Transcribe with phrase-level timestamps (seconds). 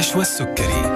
[0.00, 0.94] نشوى السكري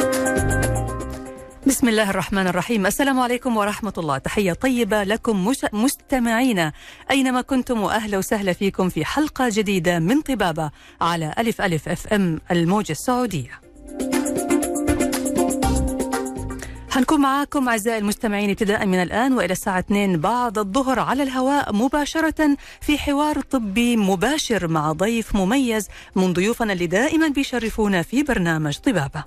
[1.66, 2.86] بسم الله الرحمن الرحيم.
[2.86, 4.18] السلام عليكم ورحمة الله.
[4.18, 5.66] تحية طيبة لكم مش...
[5.72, 6.72] مستمعينا
[7.10, 12.40] أينما كنتم وأهلا وسهلا فيكم في حلقة جديدة من طبابة على ألف ألف أف أم
[12.50, 13.63] الموجة السعودية.
[16.94, 22.56] حنكون معاكم أعزائي المستمعين ابتداء من الآن وإلى الساعة 2 بعد الظهر على الهواء مباشرة
[22.80, 29.24] في حوار طبي مباشر مع ضيف مميز من ضيوفنا اللي دائما بيشرفونا في برنامج طبابة.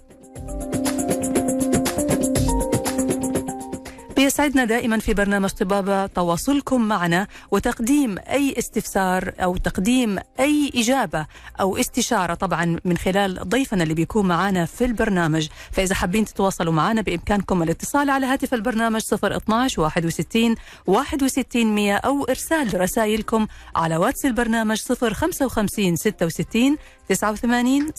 [4.38, 11.26] بيسعدنا دائما في برنامج طبابة تواصلكم معنا وتقديم أي استفسار أو تقديم أي إجابة
[11.60, 15.48] أو استشارة طبعا من خلال ضيفنا اللي بيكون معنا في البرنامج.
[15.72, 20.56] فإذا حابين تتواصلوا معنا بإمكانكم الاتصال على هاتف البرنامج 012 61
[20.88, 26.78] 61 100 أو إرسال رسائلكم على واتس البرنامج 055 66
[27.10, 27.92] 89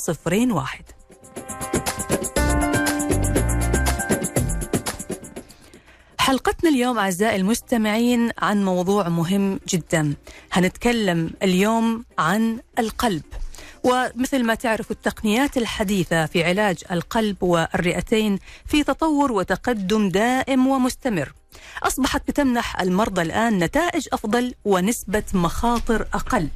[0.55, 1.88] 01
[6.29, 10.15] حلقتنا اليوم أعزائي المستمعين عن موضوع مهم جدا.
[10.53, 13.23] هنتكلم اليوم عن القلب.
[13.85, 21.33] ومثل ما تعرفوا التقنيات الحديثة في علاج القلب والرئتين في تطور وتقدم دائم ومستمر.
[21.83, 26.49] أصبحت بتمنح المرضى الآن نتائج أفضل ونسبة مخاطر أقل.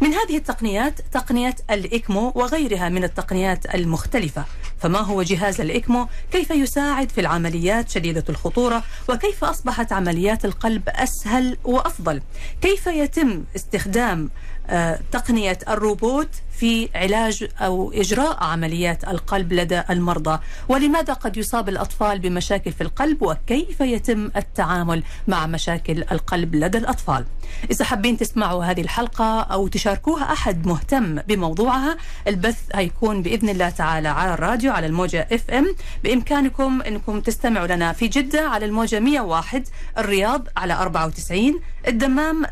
[0.00, 4.44] من هذه التقنيات تقنية الإكمو وغيرها من التقنيات المختلفة
[4.78, 11.56] فما هو جهاز الإكمو؟ كيف يساعد في العمليات شديدة الخطورة؟ وكيف أصبحت عمليات القلب أسهل
[11.64, 12.22] وأفضل؟
[12.62, 14.30] كيف يتم استخدام
[14.66, 16.28] آه، تقنية الروبوت
[16.62, 23.22] في علاج أو إجراء عمليات القلب لدى المرضى ولماذا قد يصاب الأطفال بمشاكل في القلب
[23.22, 27.24] وكيف يتم التعامل مع مشاكل القلب لدى الأطفال؟
[27.70, 31.96] إذا حابين تسمعوا هذه الحلقة أو تشاركوها أحد مهتم بموضوعها
[32.28, 35.74] البث هيكون بإذن الله تعالى على الراديو على الموجة إف إم.
[36.04, 39.68] بإمكانكم أنكم تستمعوا لنا في جدة على الموجة 101
[39.98, 42.48] الرياض على 94 الدمام 107.5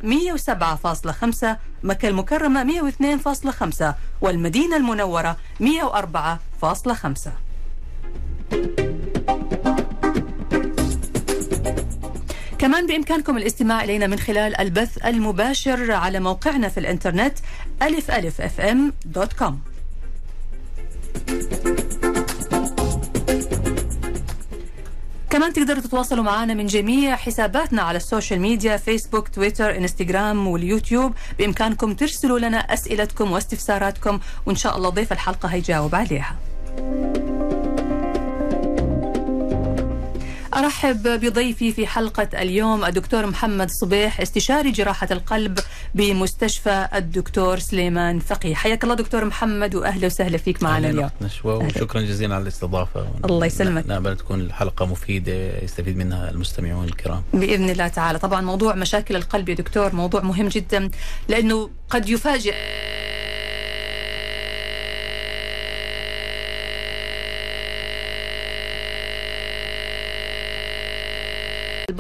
[1.83, 7.29] مكة المكرمة 102.5 والمدينة المنورة 104.5
[12.59, 17.39] كمان بإمكانكم الاستماع إلينا من خلال البث المباشر على موقعنا في الإنترنت
[17.83, 19.61] ألف ألف FM dot com.
[25.31, 31.13] كمان تقدروا تتواصلوا معنا من جميع حساباتنا على ال social media فيسبوك تويتر انستغرام واليوتيوب.
[31.39, 36.37] بإمكانكم ترسلوا لنا أسئلتكم واستفساراتكم وإن شاء الله ضيف الحلقة هيجاوب عليها.
[40.85, 45.59] أرحب بضيفي في حلقة اليوم الدكتور محمد صبيح استشاري جراحة القلب
[45.95, 48.55] بمستشفى الدكتور سليمان فقيه.
[48.55, 51.11] حياك الله دكتور محمد وأهلا وسهلا فيك معنا اليوم.
[51.21, 53.09] نشوى وشكرا جزيلا على الاستضافة.
[53.25, 53.87] الله يسلمك.
[53.87, 57.23] نامل تكون الحلقة مفيدة يستفيد منها المستمعون الكرام.
[57.35, 58.19] بإذن الله تعالى.
[58.19, 60.91] طبعا موضوع مشاكل القلب يا دكتور موضوع مهم جدا
[61.29, 62.55] لأنه قد يفاجئ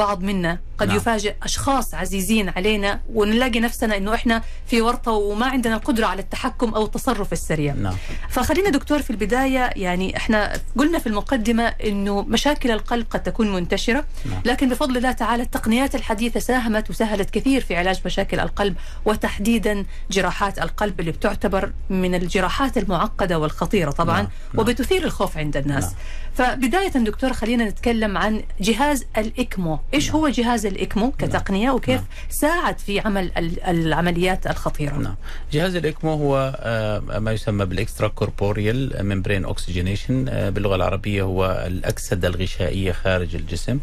[0.00, 0.58] البعض منا.
[0.80, 0.96] قد نعم.
[0.96, 6.74] يفاجئ أشخاص عزيزين علينا ونلاقي نفسنا إنه إحنا في ورطة وما عندنا القدرة على التحكم
[6.74, 7.94] أو التصرف السريع نعم.
[8.28, 14.04] فخلينا دكتور في البداية يعني إحنا قلنا في المقدمة إنه مشاكل القلب قد تكون منتشرة
[14.24, 14.40] نعم.
[14.44, 20.58] لكن بفضل الله تعالى التقنيات الحديثة ساهمت وسهلت كثير في علاج مشاكل القلب وتحديدا جراحات
[20.58, 24.28] القلب اللي بتعتبر من الجراحات المعقدة والخطيرة طبعا نعم.
[24.54, 24.60] نعم.
[24.60, 25.94] وبتثير الخوف عند الناس نعم.
[26.34, 30.16] فبداية دكتور خلينا نتكلم عن جهاز ال ECMO إيش نعم.
[30.16, 31.74] هو جهاز ال ECMO كتقنية نعم.
[31.74, 32.06] وكيف نعم.
[32.30, 33.30] ساعد في عمل
[33.68, 35.14] العمليات الخطيرة نعم.
[35.52, 36.58] جهاز ال ECMO هو
[37.20, 43.78] ما يسمى بال extracorporeal membrane oxygenation باللغة العربية هو الأكسدة الغشائية خارج الجسم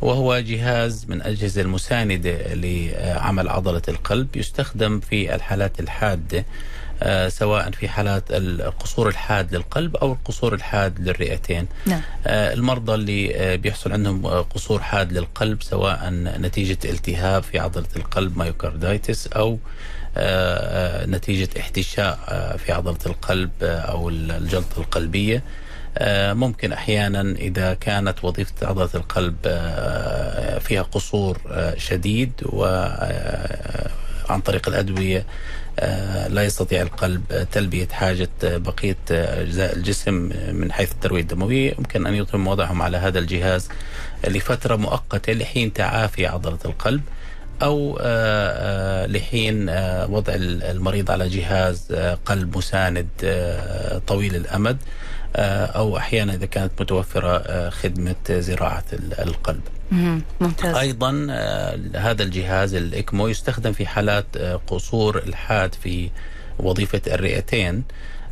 [0.00, 6.44] وهو جهاز من الأجهزة المساندة لعمل عضلة القلب يستخدم في الحالات الحادة آه،
[7.28, 11.66] سواء في حالات القصور الحاد للقلب أو القصور الحاد للرئتين.
[11.86, 12.00] نعم.
[12.26, 18.38] آه، المرضى اللي آه، بيحصل عندهم قصور حاد للقلب سواء نتيجة التهاب في عضلة القلب
[18.38, 19.58] مايوكاردايتس أو
[21.06, 22.18] نتيجة احتشاء
[22.56, 25.42] في عضلة القلب أو الجلطة القلبية.
[26.32, 29.36] ممكن أحيانا إذا كانت وظيفة عضلة القلب
[30.60, 31.38] فيها قصور
[31.76, 32.64] شديد و
[34.30, 35.24] عن طريق الأدوية آه،
[36.28, 40.14] لا يستطيع القلب تلبية حاجة بقية أجزاء الجسم
[40.52, 43.68] من حيث التروية الدموية يمكن أن يتم وضعهم على هذا الجهاز
[44.28, 47.02] لفترة مؤقتة لحين تعافي عضلة القلب
[47.62, 49.70] أو آه، آه، لحين
[50.08, 51.92] وضع المريض على جهاز
[52.24, 53.08] قلب مساند
[54.06, 54.76] طويل الأمد
[55.36, 58.84] أو أحيانا إذا كانت متوفرة خدمة زراعة
[59.18, 59.62] القلب.
[60.40, 60.76] ممتاز.
[60.76, 61.26] أيضا
[61.96, 66.10] هذا الجهاز ال ECMO يستخدم في حالات قصور الحاد في
[66.58, 67.82] وظيفة الرئتين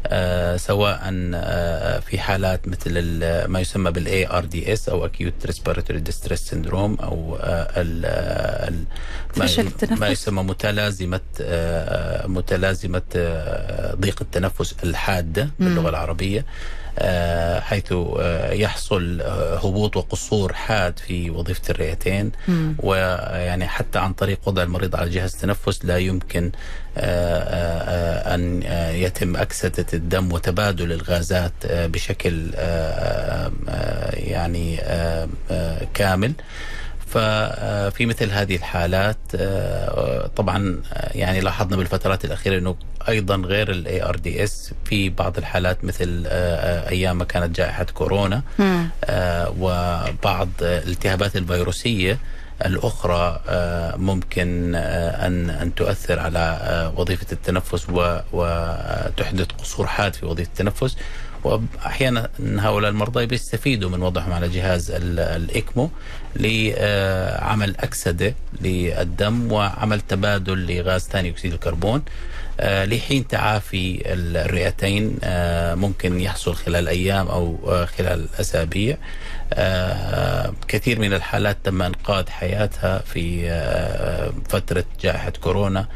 [0.06, 1.00] آه سواء
[1.34, 7.68] آه في حالات مثل ما يسمى بال ARDS أو acute respiratory distress syndrome أو آه
[7.76, 8.84] ال
[9.36, 9.46] ما,
[9.96, 16.40] ما يسمى متلازمة آه، متلازمة آه، ضيق التنفس الحاده باللغة العربية.
[16.40, 16.44] آه،
[17.60, 22.32] حيث آه، يحصل آه، هبوط وقصور حاد في وظيفة الرئتين.
[22.78, 26.52] ويعني حتى عن طريق وضع المريض على جهاز التنفس لا يمكن
[28.34, 28.62] أن
[28.94, 32.50] يتم أكسدة الدم وتبادل الغازات بشكل
[34.12, 34.76] يعني
[35.94, 36.32] كامل.
[37.10, 39.16] ففي مثل هذه الحالات
[40.36, 40.82] طبعا
[41.14, 42.76] يعني لاحظنا بالفترات الأخيرة إنه
[43.08, 48.42] أيضا غير ال ARDS في بعض الحالات مثل أيام ما كانت جائحة كورونا
[49.58, 52.18] وبعض الالتهابات الفيروسية
[52.66, 53.40] الأخرى
[53.96, 57.86] ممكن أن أن تؤثر على وظيفة التنفس
[58.32, 60.96] وتحدث قصور حاد في وظيفة التنفس.
[61.44, 62.28] وأحيانا
[62.58, 65.90] هؤلاء المرضى بيستفيدوا من وضعهم على جهاز الإكمو
[66.36, 72.02] لعمل أكسدة للدم وعمل تبادل لغاز ثاني أكسيد الكربون.
[72.62, 78.96] لحين تعافي الرئتين آه، ممكن يحصل خلال أيام أو آه، خلال أسابيع.
[80.68, 83.50] كثير من الحالات تم إنقاذ حياتها في
[84.48, 85.86] فترة جائحة كورونا.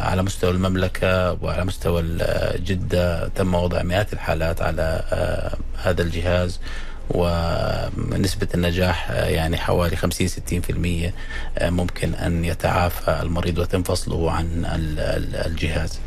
[0.00, 2.02] على مستوى المملكة وعلى مستوى
[2.56, 5.02] جده تم وضع مئات الحالات على
[5.82, 6.60] هذا الجهاز.
[7.10, 10.32] ونسبة النجاح يعني حوالي 50 60%
[11.62, 14.66] ممكن أن يتعافى المريض ويتم فصله عن
[15.46, 15.98] الجهاز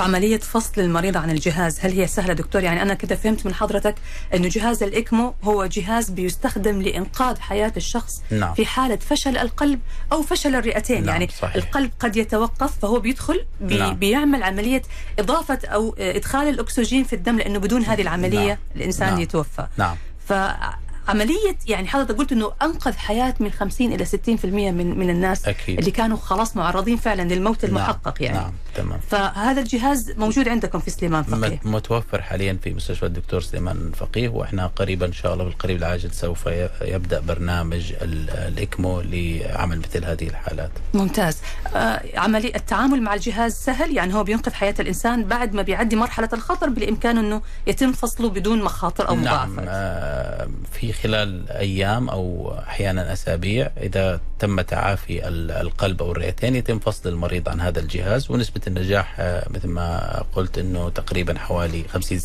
[0.00, 3.54] في عملية فصل المريض عن الجهاز هل هي سهلة دكتور يعني أنا كده فهمت من
[3.54, 3.94] حضرتك
[4.34, 8.54] أنه جهاز الإكمو هو جهاز بيستخدم لإنقاذ حياة الشخص نعم.
[8.54, 9.80] في حالة فشل القلب
[10.12, 11.08] أو فشل الرئتين نعم.
[11.08, 11.54] يعني صحيح.
[11.56, 13.94] القلب قد يتوقف فهو بيدخل بي نعم.
[13.94, 14.82] بيعمل عملية
[15.18, 18.58] إضافة أو إدخال الأكسجين في الدم لأنه بدون هذه العملية نعم.
[18.76, 19.20] الإنسان نعم.
[19.20, 19.96] يتوفى نعم
[20.30, 20.89] But.
[21.10, 25.78] فعملية يعني حضرتك قلت إنه أنقذ حياة من 50 إلى 60% من من الناس أكيد.
[25.78, 28.32] اللي كانوا خلاص معرضين فعلا للموت المحقق نعم.
[28.32, 28.38] يعني.
[28.38, 29.00] نعم تمام.
[29.10, 34.66] فهذا الجهاز موجود عندكم في سليمان فقيه؟ متوفر حاليا في مستشفى الدكتور سليمان فقيه وإحنا
[34.66, 36.46] قريبا إن شاء الله بالقريب العاجل سوف
[36.82, 40.70] يبدأ برنامج الإكمو لعمل مثل هذه الحالات.
[40.94, 41.38] ممتاز.
[41.74, 46.28] آه عملي التعامل مع الجهاز سهل؟ يعني هو بينقذ حياة الإنسان بعد ما بيعدي مرحلة
[46.32, 52.54] الخطر بالإمكان إنه يتم فصله بدون مخاطر أو نعم مضاعفات؟ آه في خلال أيام أو
[52.58, 55.28] أحيانا أسابيع إذا تم تعافي
[55.60, 58.30] القلب أو الرئتين يتم فصل المريض عن هذا الجهاز.
[58.30, 62.18] ونسبة النجاح آه، مثل ما قلت إنه تقريبا حوالي 50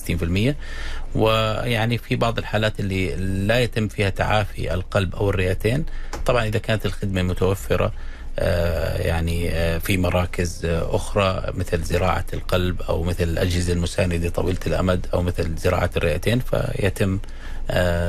[0.53, 0.55] 60%
[1.15, 3.15] ويعني في بعض الحالات اللي
[3.47, 5.85] لا يتم فيها تعافي القلب أو الرئتين
[6.25, 7.91] طبعا إذا كانت الخدمة متوفرة
[8.39, 15.07] آه، يعني آه، في مراكز أخرى مثل زراعة القلب أو مثل الأجهزة المساندة طويلة الأمد
[15.13, 17.19] أو مثل زراعة الرئتين فيتم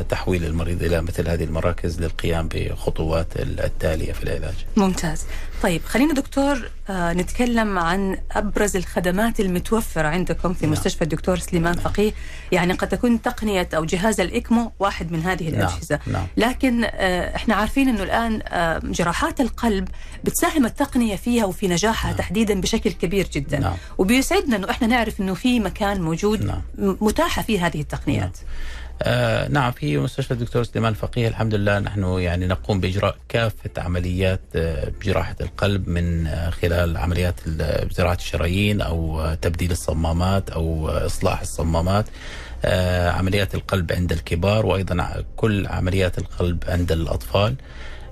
[0.09, 4.55] تحويل المريض إلى مثل هذه المراكز للقيام بخطوات التالية في العلاج.
[4.77, 5.25] ممتاز.
[5.63, 10.73] طيب خلينا دكتور آه، نتكلم عن أبرز الخدمات المتوفرة عندكم في نعم.
[10.73, 11.85] مستشفى الدكتور سليمان نعم.
[11.85, 12.13] فقيه،
[12.53, 15.55] يعني قد تكون تقنية أو جهاز الإكمو واحد من هذه نعم.
[15.55, 16.27] الأجهزة، نعم.
[16.37, 18.43] لكن آه، إحنا عارفين إنه الآن
[18.93, 19.89] جراحات القلب
[20.25, 22.19] بتساهم التقنية فيها وفي نجاحها نعم.
[22.19, 23.75] تحديدا بشكل كبير جدا، نعم.
[23.99, 26.63] وبيسعدنا إنه إحنا نعرف إنه في مكان موجود نعم.
[26.79, 28.23] متاحة فيه هذه التقنيات.
[28.23, 28.47] نعم.
[29.03, 34.41] آه نعم في مستشفى الدكتور سليمان الفقيه الحمد لله نحن يعني نقوم بإجراء كافة عمليات
[34.57, 37.35] آه جراحه القلب من آه خلال عمليات
[37.91, 42.07] زراعة الشرايين أو تبديل الصمامات أو إصلاح الصمامات
[43.15, 47.55] عمليات القلب عند الكبار وأيضا كل عمليات القلب عند الأطفال.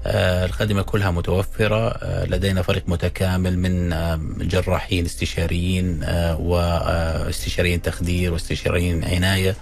[0.06, 6.04] الخدمة كلها متوفرة آه لدينا فريق متكامل من آه جراحين استشاريين
[6.38, 9.56] واستشاريين تخدير واستشاريين عناية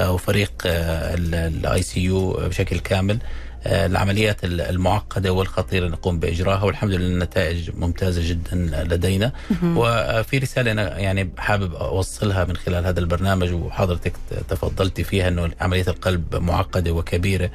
[0.00, 3.18] وفريق ال ICU بشكل كامل.
[3.66, 9.32] العمليات المعقدة والخطيرة نقوم باجراءها والحمد لله النتائج ممتازة جدا لدينا.
[9.64, 14.12] وفي رسالة أنا يعني حابب أوصلها من خلال هذا البرنامج وحضرتك
[14.48, 17.50] تفضلتي فيها إنه عملية القلب معقدة وكبيرة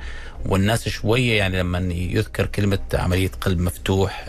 [0.46, 4.26] والناس شوية يعني لما يذكر كلمة عملية قلب مفتوح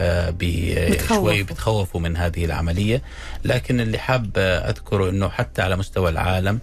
[1.08, 3.02] شوي بتخوفوا من هذه العملية.
[3.44, 6.58] لكن اللي حاب أذكره إنه حتى على مستوى العالم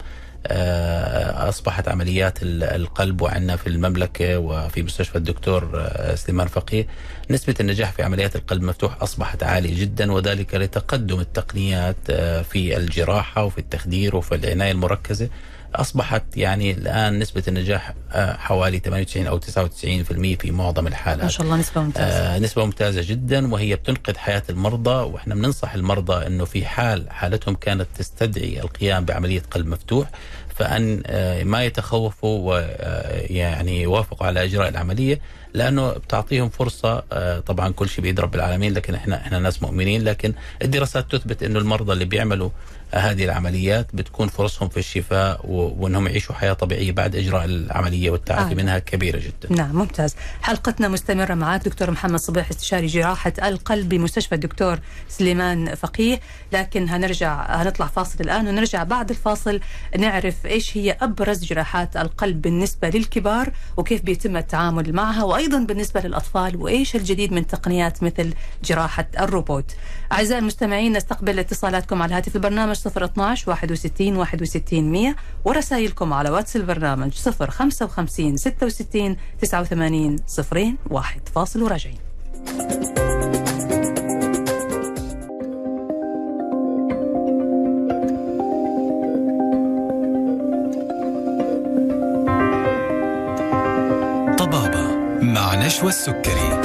[1.50, 6.88] أصبحت عمليات القلب وعندنا في المملكة وفي مستشفى الدكتور سليمان فقيه.
[7.30, 12.12] نسبة النجاح في عمليات القلب مفتوح أصبحت عالية جدا وذلك لتقدم التقنيات
[12.52, 15.30] في الجراحة وفي التخدير وفي العناية المركزة.
[15.82, 21.24] أصبحت يعني الآن نسبة النجاح آه، حوالي 98 أو 99% في معظم الحالات.
[21.24, 22.06] ما شاء الله نسبة ممتازة.
[22.08, 27.56] آه نسبة ممتازة جدا وهي بتنقذ حياة المرضى وإحنا بننصح المرضى إنه في حال حالتهم
[27.56, 30.10] كانت تستدعي القيام بعملية قلب مفتوح
[30.56, 32.54] فأن آه ما يتخوفوا
[33.30, 35.20] ويعني يوافقوا على إجراء العملية
[35.54, 40.04] لأنه بتعطيهم فرصة آه، طبعا كل شيء بيد رب العالمين لكن إحنا إحنا ناس مؤمنين
[40.04, 42.50] لكن الدراسات تثبت إنه المرضى اللي بيعملوا
[42.98, 48.56] هذه العمليات بتكون فرصهم في الشفاء وإنهم يعيشوا حياة طبيعية بعد إجراء العملية والتعافي آه.
[48.56, 49.56] منها كبيرة جدا.
[49.56, 50.16] نعم ممتاز.
[50.42, 56.20] حلقتنا مستمرة معك دكتور محمد صبيح استشاري جراحة القلب بمستشفى الدكتور سليمان فقيه،
[56.56, 59.60] لكن هنرجع هنطلع فاصل الآن ونرجع بعد الفاصل
[59.98, 66.56] نعرف إيش هي أبرز جراحات القلب بالنسبة للكبار وكيف بيتم التعامل معها وأيضا بالنسبة للأطفال
[66.56, 68.34] وإيش الجديد من تقنيات مثل
[68.64, 69.72] جراحة الروبوت.
[70.12, 77.14] أعزائي المستمعين نستقبل اتصالاتكم على هاتف البرنامج 012 61 61 100 ورسائلكم على واتس البرنامج
[77.14, 80.16] 055 66 89
[80.90, 82.15] 01 فاصل وراجعين
[95.76, 96.65] مع نشوى السكري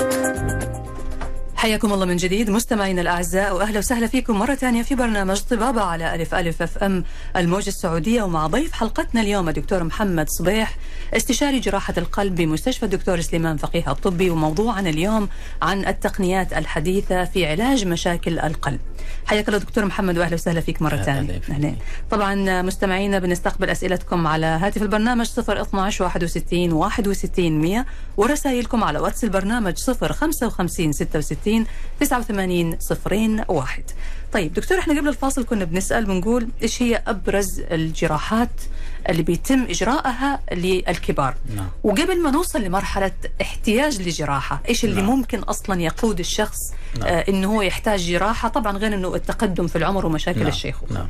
[1.60, 6.14] حياكم الله من جديد مستمعينا الأعزاء وأهلا وسهلا فيكم مرة ثانية في برنامج طبابة على
[6.14, 7.04] ألف ألف أف أم
[7.36, 10.76] الموجة السعودية ومع ضيف حلقتنا اليوم الدكتور محمد صبيح
[11.16, 15.28] استشاري جراحة القلب بمستشفى الدكتور سليمان فقيه الطبي وموضوعنا اليوم
[15.62, 18.80] عن التقنيات الحديثة في علاج مشاكل القلب.
[19.26, 21.40] حياك الله دكتور محمد وأهلا وسهلا فيك مرة ثانية.
[21.50, 21.74] أهلا
[22.10, 27.86] طبعا مستمعينا بنستقبل أسئلتكم على هاتف البرنامج 012 61 61 100
[28.16, 31.66] ورسائلكم على واتس البرنامج 055 66 60
[32.00, 33.84] 89 صفرين واحد
[34.32, 38.60] طيب دكتور إحنا قبل الفاصل كنا بنسأل بنقول إيش هي أبرز الجراحات
[39.08, 41.68] اللي بيتم إجراءها للكبار نعم.
[41.82, 45.10] وقبل ما نوصل لمرحلة احتياج لجراحة إيش اللي نعم.
[45.10, 46.58] ممكن أصلا يقود الشخص
[46.98, 47.08] نعم.
[47.08, 50.48] آه إنه هو يحتاج جراحة طبعا غير إنه التقدم في العمر ومشاكل نعم.
[50.48, 51.08] الشيخوخة نعم.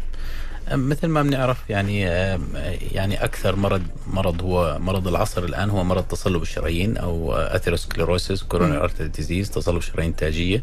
[0.73, 2.01] مثل ما بنعرف يعني
[2.93, 8.83] يعني أكثر مرض مرض هو مرض العصر الآن هو مرض تصلب الشرايين أو atherosclerosis coronary
[8.85, 10.63] artery disease تصلب شرايين تاجية.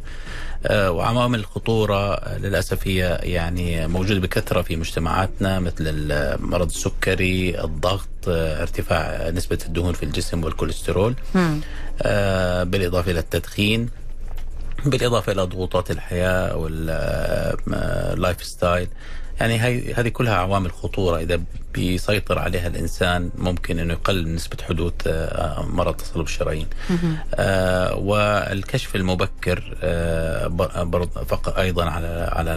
[0.65, 8.61] آه، وعوامل الخطورة للأسف هي يعني موجودة بكثرة في مجتمعاتنا مثل مرض السكري، الضغط، آه،
[8.61, 11.15] ارتفاع نسبة الدهون في الجسم والكوليسترول.
[12.01, 13.89] آه، بالإضافة إلى التدخين
[14.85, 18.87] بالإضافة إلى ضغوطات الحياة وال lifestyle
[19.39, 21.41] يعني هي هذه كلها عوامل خطورة إذا
[21.73, 26.67] بيسيطر عليها الإنسان ممكن إنه يقلل من نسبة حدوث آه، مرض تصلب الشرايين.
[27.35, 30.47] آه والكشف المبكر آه
[31.57, 32.55] أيضا على على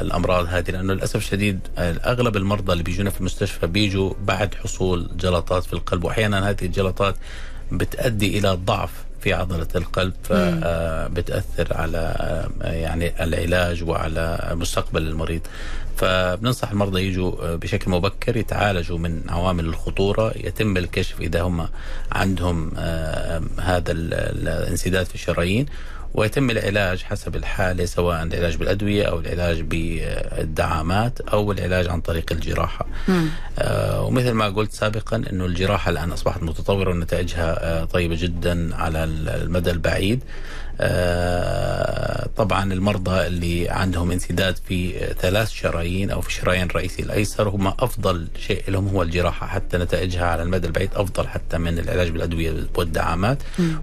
[0.00, 5.64] الأمراض هذه لأنه للأسف الشديد أغلب المرضى اللي بيجونا في المستشفى بيجوا بعد حصول جلطات
[5.64, 7.14] في القلب واحيانا هذه الجلطات
[7.72, 11.98] بتؤدي إلى ضعف في عضلة القلب فبتأثر آه، على
[12.62, 15.40] آه، يعني العلاج وعلى مستقبل المريض.
[15.96, 21.68] فبننصح المرضى يجوا آه، بشكل مبكر يتعالجوا من عوامل الخطورة يتم الكشف إذا هم
[22.12, 22.72] عندهم
[23.60, 25.66] هذا الانسداد في الشرايين
[26.16, 32.86] ويتم العلاج حسب الحالة سواء العلاج بالأدوية أو العلاج بالدعامات أو العلاج عن طريق الجراحة.
[33.58, 39.04] آه ومثل ما قلت سابقا أنه الجراحة الآن أصبحت متطورة ونتائجها آه طيبة جدا على
[39.04, 40.22] المدى البعيد.
[40.80, 47.66] آه، طبعا المرضى اللي عندهم انسداد في ثلاث شرايين أو في الشرايين الرئيسي الأيسر هم
[47.66, 49.46] أفضل شيء لهم هو الجراحة.
[49.46, 53.38] حتى نتائجها على المدى البعيد أفضل حتى من العلاج بالأدوية والدعامات.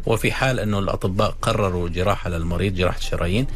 [0.06, 1.90] وفي حال إنه الأطباء قرروا
[2.24, 3.48] جراحه للمريض جراحة الشرايين.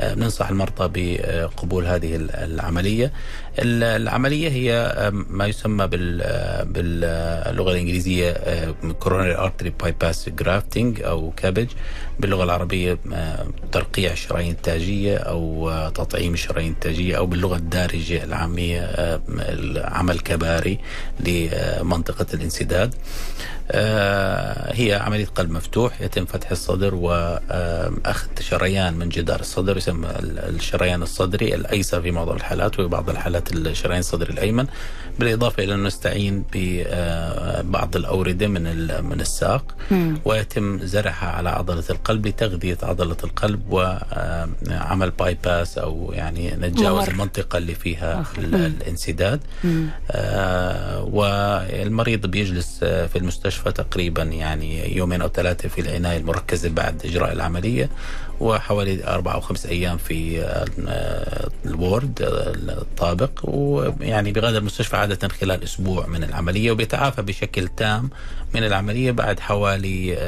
[0.00, 3.12] آه، ننصح المرضى بقبول هذه العملية.
[3.58, 5.86] العملية هي ما يسمى
[6.66, 8.34] باللغة الإنجليزية
[9.04, 11.66] coronary artery bypass grafting أو كابج
[12.20, 12.98] باللغة العربية
[13.72, 18.80] ترقيع الشرايين التاجية أو تطعيم الشرايين التاجية أو باللغة الدارجة العامية
[19.84, 20.78] عمل كباري
[21.20, 22.94] لمنطقة الانسداد.
[23.70, 31.54] هي عملية قلب مفتوح يتم فتح الصدر وأخذ شريان من جدار الصدر يسمى الشريان الصدري
[31.54, 34.66] الأيسر في معظم الحالات وفي بعض الحالات الشريان الصدري الأيمن.
[35.18, 38.62] بالإضافة إلى أنه نستعين ببعض الأوردة من
[39.04, 39.74] من الساق.
[40.24, 47.74] ويتم زرعها على عضلة القلب لتغذية عضلة القلب وعمل bypass أو يعني نتجاوز المنطقة اللي
[47.74, 49.40] فيها الانسداد.
[51.04, 57.88] والمريض بيجلس في المستشفى تقريبا يعني يومين أو ثلاثة في العناية المركزة بعد إجراء العملية.
[58.40, 60.44] وحوالي أربع أو خمس أيام في
[61.66, 62.18] الوورد
[62.68, 68.10] الطابق ويعني بغادر المستشفى عادة خلال أسبوع من العملية وبيتعافى بشكل تام
[68.54, 70.18] من العملية بعد حوالي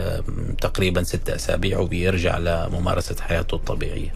[0.60, 4.14] تقريبا ستة أسابيع وبيرجع لممارسة حياته الطبيعية.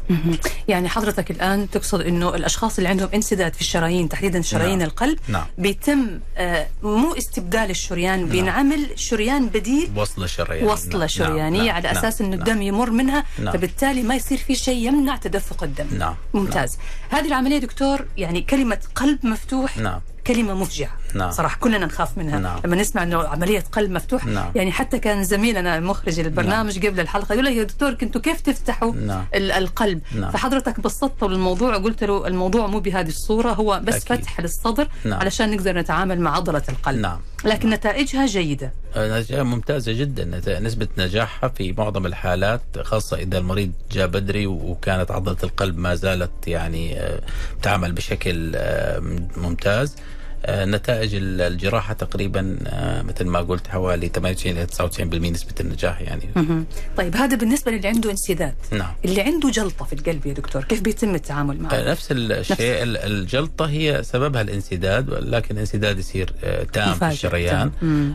[0.68, 4.88] يعني حضرتك الآن تقصد أنه الأشخاص اللي عندهم انسداد في الشرايين تحديدا شرايين نعم.
[4.88, 5.47] القلب نعم.
[5.59, 11.88] بيتم آه، مو استبدال الشريان بينعمل شريان بديل وصلة شريانية وصلة نعم، شريانية نعم، على
[11.88, 12.38] نعم، أساس أنه نعم.
[12.38, 13.52] الدم يمر منها نعم.
[13.52, 16.14] فبالتالي ما يصير في شيء يمنع تدفق الدم نعم.
[16.34, 16.78] ممتاز
[17.10, 20.00] هذه العملية دكتور يعني كلمة قلب مفتوح نعم.
[20.34, 21.30] كلمة مفجعة نعم.
[21.30, 22.60] صراحة كلنا نخاف منها نعم.
[22.64, 24.52] لما نسمع أنه عملية قلب مفتوح نعم.
[24.54, 28.92] يعني حتى كان زميلنا مخرج البرنامج قبل الحلقة يقول لي يا دكتور كنتوا كيف تفتحوا
[28.94, 29.25] نعم.
[29.34, 30.30] ال- القلب نعم.
[30.30, 34.20] فحضرتك بسطت له الموضوع وقلت له الموضوع مو بهذه الصورة هو بس أكيد.
[34.20, 35.20] فتح للصدر نعم.
[35.20, 37.20] علشان نقدر نتعامل مع عضلة القلب نعم.
[37.44, 43.72] لكن نتائجها جيدة نتيجة ممتازة جدا نت- نسبة نجاحها في معظم الحالات خاصة إذا المريض
[43.92, 47.20] جاء بدري وكانت عضلة القلب ما زالت يعني آه،
[47.62, 48.99] تعمل بشكل آه،
[49.37, 55.54] ممتاز آه، نتائج ال- الجراحة تقريبا آه، مثل ما قلت حوالي 98 إلى 99% نسبة
[55.61, 56.66] النجاح يعني مهم.
[56.97, 60.80] طيب هذا بالنسبة للي عنده انسداد نعم اللي عنده جلطة في القلب يا دكتور كيف
[60.80, 66.62] بيتم التعامل معه؟ آه، نفس الشيء ال- الجلطة هي سببها الانسداد ولكن الانسداد يصير آه،
[66.64, 67.09] تام في.
[67.09, 68.14] الشريان مم.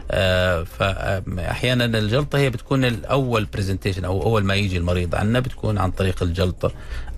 [0.66, 6.24] فأحيانا الجلطة هي بتكون الأول برزنتيشن أو أول ما يجي المريض عنا بتكون عن طريق
[6.24, 6.72] الجلطة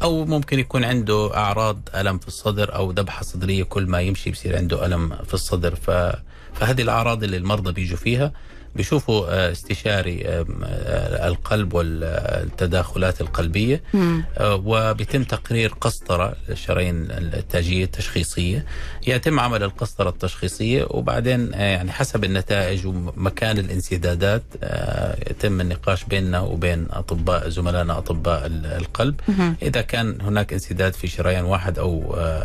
[0.04, 4.58] أو ممكن يكون عنده أعراض ألم في الصدر أو ذبحة صدرية كل ما يمشي بصير
[4.58, 4.97] عنده ألم
[5.28, 5.76] في الصدر.
[5.76, 5.90] ف
[6.60, 8.32] فهذه الأعراض اللي المرضى بيجوا فيها
[8.78, 10.46] بيشوفوا آه، استشاري آه،
[11.28, 13.82] القلب والتداخلات القلبية.
[13.94, 14.24] مم.
[14.38, 18.66] آه، وبيتم تقرير قسطرة للشرايين التاجية التشخيصية.
[19.08, 24.44] يتم عمل القسطرة التشخيصية وبعدين يعني حسب النتائج ومكان الانسدادات
[25.30, 29.20] يتم النقاش بيننا وبين أطباء زملائنا أطباء ال- القلب.
[29.62, 31.84] إذا كان هناك انسداد في شريان واحد آه،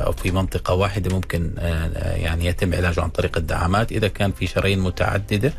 [0.06, 1.50] أو في منطقة واحدة ممكن
[2.16, 3.92] يعني يتم علاجه عن طريق الدعامات.
[3.92, 5.52] إذا كان في شرايين متعددة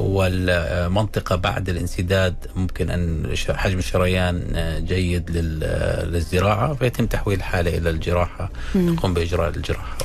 [0.00, 7.90] والمنطقة بعد الانسداد ممكن أن حجم الشريان آه، جيد لل- للزراعة فيتم تحويل الحالة إلى
[7.90, 8.50] الجراحة
[8.96, 9.96] تقوم بإجراء الجراحة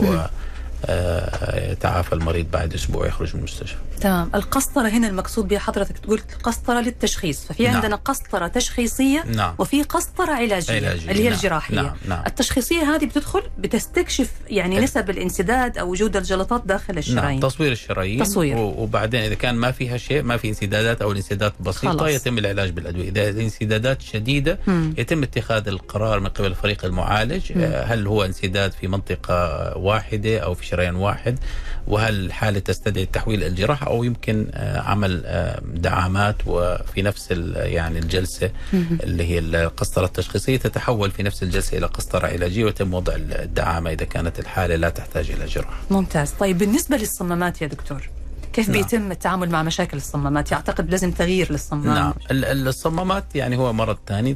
[0.90, 3.78] ويتعافى المريض بعد أسبوع يخرج من المستشفى.
[4.02, 7.76] تمام القسطرة هنا المقصود بها حضرتك تقول قسطرة للتشخيص ففي نعم.
[7.76, 9.56] عندنا قسطرة تشخيصية نعم.
[9.58, 11.34] وفي قسطرة علاجية, علاجية، اللي هي نعم.
[11.38, 12.24] الجراحية نعم، نعم.
[12.28, 17.72] التشخيصية هذه بتدخل بتستكشف يعني ال- نسب الانسداد أو وجود الجلطات داخل نعم الشرايين تصوير
[17.72, 18.58] الشرايين تصوير.
[18.58, 22.12] و- وبعدين إذا كان ما فيها شيء ما في انسدادات أو الانسدادات بسيطة خلاص.
[22.12, 24.94] يتم العلاج بالأدوية إذا الانسدادات شديدة مم.
[24.98, 30.54] يتم اتخاذ القرار من قبل الفريق المعالج آه، هل هو انسداد في منطقة واحدة أو
[30.54, 31.40] في شريان واحد
[31.88, 38.52] وهل الحالة تستدعي التحويل الجراحة أو يمكن آه، عمل آه، دعامات وفي نفس يعني الجلسة
[38.74, 44.06] اللي هي القسطرة التشخيصية تتحول في نفس الجلسة إلى قسطرة علاجية ويتم وضع الدعامة إذا
[44.06, 45.78] كانت الحالة لا تحتاج إلى جراحة.
[45.92, 46.32] ممتاز.
[46.32, 48.10] طيب بالنسبة للصمامات يا دكتور
[48.54, 48.78] كيف نعم.
[48.82, 51.94] بيتم التعامل مع مشاكل الصمامات؟ يعتقد لازم تغيير للصمام.
[51.94, 52.14] نعم.
[52.32, 54.36] ال- ال- الصمامات يعني هو مرض ثاني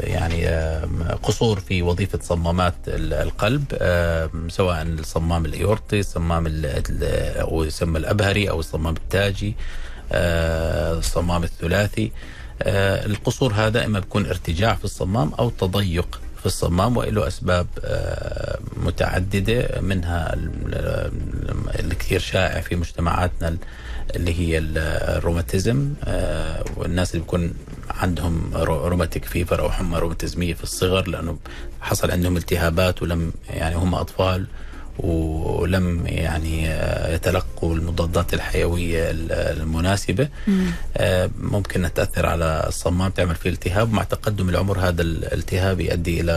[0.00, 0.46] يعني
[1.22, 3.64] قصور في وظيفة صمامات ال- القلب
[4.50, 9.56] سواء الصمام الإيورطي الصمام ال- ال- أو يسمى الأبهري أو الصمام التاجي
[10.12, 12.12] آه، الصمام الثلاثي.
[12.62, 18.58] آه، القصور هذا إما بيكون ارتجاع في الصمام أو تضيق في الصمام وله أسباب آه،
[18.76, 23.58] متعددة منها ال- ال- الكثير شائع في مجتمعاتنا ال-
[24.16, 24.78] اللي هي ال-
[25.18, 27.54] الروماتيزم آه، والناس اللي بيكون
[27.90, 31.38] عندهم رو- روماتيك فيفر أو حمى روماتيزمية في الصغر لأنه
[31.80, 34.46] حصل عندهم التهابات ولم يعني هم أطفال.
[34.98, 36.64] ولم يعني
[37.14, 40.28] يتلقوا المضادات الحيوية ال- المناسبة.
[40.96, 46.32] آه، ممكن تأثر على الصمام تعمل فيه التهاب مع تقدم العمر هذا الالتهاب يؤدي إلى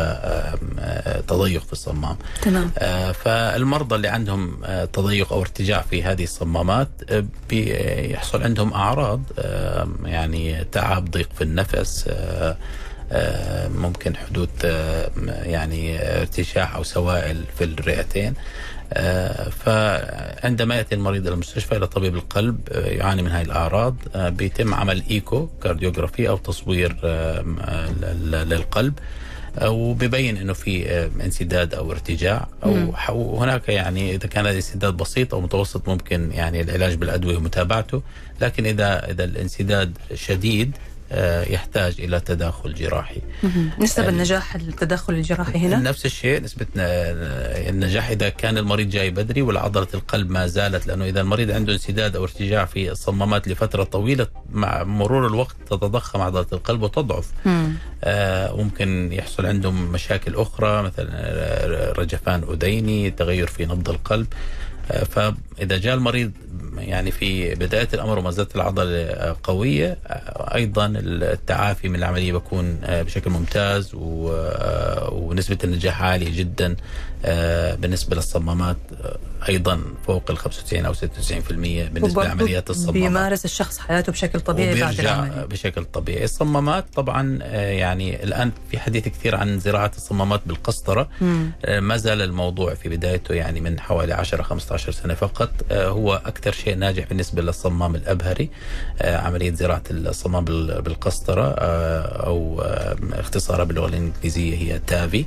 [0.79, 2.17] آه، تضيق في الصمام.
[2.41, 2.71] تمام.
[2.77, 4.57] آه، فالمرضى اللي عندهم
[4.93, 6.89] تضيق أو ارتجاع في هذه الصمامات
[7.49, 12.05] بيحصل عندهم أعراض آه، يعني تعب ضيق في النفس
[13.75, 15.09] ممكن حدوث آه،
[15.43, 18.33] يعني ارتشاح أو سوائل في الرئتين.
[18.93, 23.95] آه، فعندما يأتي المريض إلى المستشفى إلى طبيب القلب آه، يعاني من هذه الأعراض.
[24.15, 27.45] آه، بيتم عمل echocardiography أو تصوير آه،
[28.43, 28.93] للقلب.
[29.61, 32.47] وبيبين إنه في آه، انسداد أو ارتجاع.
[32.63, 38.01] أو وهناك يعني إذا كان الانسداد بسيط أو متوسط ممكن يعني العلاج بالأدوية ومتابعته.
[38.41, 40.86] لكن إذا إذا الانسداد شديد آه،
[41.47, 43.21] يحتاج إلى تداخل جراحي.
[43.79, 49.41] نسب النجاح التدخل الجراحي هنا؟ نفس الشيء نسبة آه، النجاح إذا كان المريض جاي بدري
[49.41, 54.27] وعضله القلب ما زالت لأنه إذا المريض عنده انسداد أو ارتجاع في الصمامات لفترة طويلة
[54.51, 57.29] مع مرور الوقت تتضخم عضلة القلب وتضعف.
[58.03, 64.27] آه ممكن يحصل عندهم مشاكل أخرى مثلا رجفان اذيني، تغير في نبض القلب.
[65.09, 66.31] فإذا جاء المريض
[66.77, 69.97] يعني في بداية الأمر وما زالت العضلة قوية
[70.55, 73.91] أيضا التعافي من العملية بيكون بشكل ممتاز
[75.11, 76.75] ونسبة النجاح عالية جدا.
[77.77, 78.77] بالنسبة للصمامات
[79.49, 80.99] أيضا فوق ال 95 أو 96%
[81.49, 82.93] بالنسبة لعمليات الصمامات.
[82.93, 86.23] بيمارس الشخص حياته بشكل طبيعي بعد العملية بشكل طبيعي.
[86.23, 91.09] الصمامات طبعا يعني الآن في حديث كثير عن زراعة الصمامات بالقسطرة.
[91.79, 95.51] ما زال الموضوع في بدايته يعني من حوالي 10 15 سنة فقط.
[95.71, 98.49] هو أكثر شيء ناجح بالنسبة للصمام الأبهري
[99.01, 101.53] عملية زراعة الصمام بالقسطرة
[102.25, 102.61] أو
[103.13, 105.25] اختصارها باللغة الإنجليزية هي TAVI.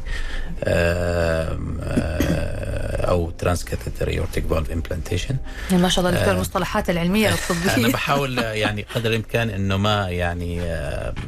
[3.11, 5.37] أو transcatheter aortic valve implantation
[5.73, 10.61] ما شاء الله دكتور المصطلحات العلمية الطبيه أنا بحاول يعني قدر الإمكان إنه ما يعني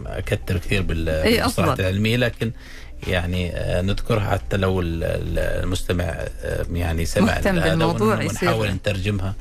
[0.06, 2.52] أكثر كثير بالمصطلحات العلمية لكن
[3.06, 6.14] يعني نذكرها حتى لو المستمع
[6.72, 9.34] يعني سمع مهتم بالموضوع ونحاول نترجمها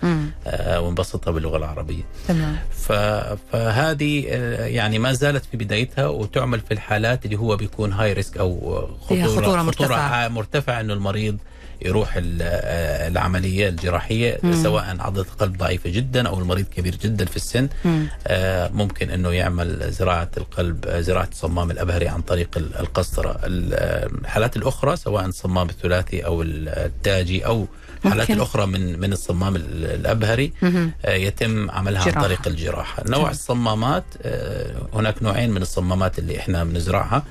[0.80, 2.04] ونبسطها باللغة العربية.
[2.28, 2.56] تمام.
[3.52, 4.26] فهذه
[4.68, 9.28] يعني ما زالت في بدايتها وتعمل في الحالات اللي هو بيكون هاي ريسك أو خطورة
[9.28, 11.38] خطورة مرتفعة مرتفعة إنه المريض
[11.86, 14.64] يروح العملية الجراحية م.
[14.64, 17.70] سواء عضلة القلب ضعيفة جدا أو المريض كبير جدا في السن.
[18.28, 23.40] آه ممكن إنه يعمل زراعة القلب زراعة الصمام الأبهري عن طريق القسطرة.
[23.44, 27.68] الحالات الأخرى سواء الصمام الثلاثي أو التاجي أو
[28.06, 32.18] الحالات الأخرى من من الصمام الأبهري آه يتم عملها جراحة.
[32.18, 33.04] عن طريق الجراحة.
[33.08, 33.32] نوع جراحة.
[33.32, 37.24] الصمامات آه هناك نوعين من الصمامات اللي إحنا بنزرعها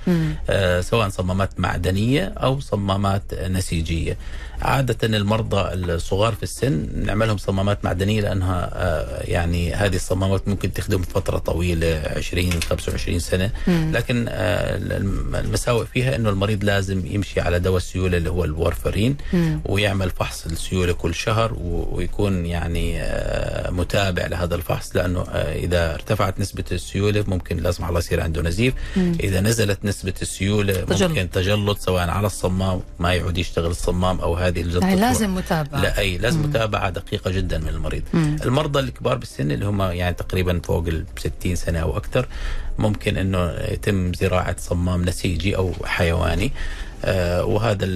[0.50, 4.16] آه سواء صمامات معدنية أو صمامات نسيجية.
[4.62, 8.70] عادة المرضى الصغار في السن نعملهم صمامات معدنية لأنها
[9.24, 13.50] يعني هذه الصمامات ممكن تخدم فترة طويلة 20 25 سنة.
[13.68, 14.26] لكن
[15.34, 19.16] المساوئ فيها أنه المريض لازم يمشي على دواء السيولة اللي هو الورفرين
[19.64, 21.56] ويعمل فحص السيولة كل شهر
[21.92, 23.02] ويكون يعني
[23.70, 28.74] متابع لهذا الفحص لأنه إذا ارتفعت نسبة السيولة ممكن لازم الله يصير عنده نزيف.
[28.96, 34.60] إذا نزلت نسبة السيولة ممكن تجلط سواء على الصمام ما يعود يشتغل الصمام أو هذه
[34.60, 36.46] الجلطة يعني لازم متابعة لا أي لازم مم.
[36.46, 38.36] متابعة دقيقة جدا من المريض مم.
[38.44, 42.26] المرضى الكبار بالسن اللي هم يعني تقريبا فوق ال 60 سنة أو أكثر
[42.78, 46.52] ممكن أنه يتم زراعة صمام نسيجي أو حيواني
[47.44, 47.86] وهذا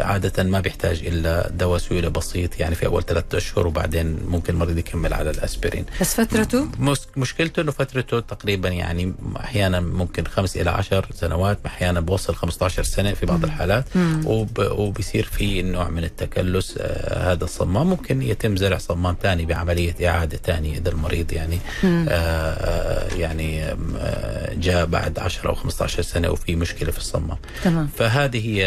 [0.00, 4.78] عادة ما بيحتاج إلا دواء سيولة بسيط يعني في أول ثلاثة أشهر وبعدين ممكن المريض
[4.78, 6.68] يكمل على الأسبرين بس فترته؟
[7.16, 13.12] مشكلته أنه فترته تقريبا يعني أحيانا ممكن خمس إلى عشر سنوات أحيانا بوصل 15 سنة
[13.12, 13.44] في بعض مم.
[13.44, 13.84] الحالات
[14.24, 20.08] وب وبصير في نوع من التكلس آه هذا الصمام ممكن يتم زرع صمام ثاني بعملية
[20.08, 26.56] إعادة ثانية إذا المريض يعني آه يعني آه جاء بعد 10 أو 15 سنة وفي
[26.56, 27.88] مشكلة في الصمام تمام.
[27.96, 28.66] فهذه هي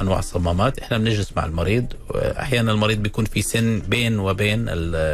[0.00, 0.78] أنواع الصمامات.
[0.78, 4.68] إحنا بنجلس مع المريض أحيانا المريض بيكون في سن بين وبين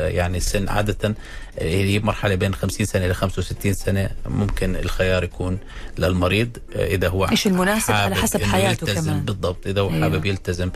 [0.09, 1.15] يعني السن عادة
[1.59, 5.59] هي مرحلة بين 50 سنة إلى 65 سنة ممكن الخيار يكون
[5.99, 10.01] للمريض إذا هو إيش المناسب على حسب حياته كمان بالضبط إذا هو أيوه.
[10.03, 10.71] حابب يلتزم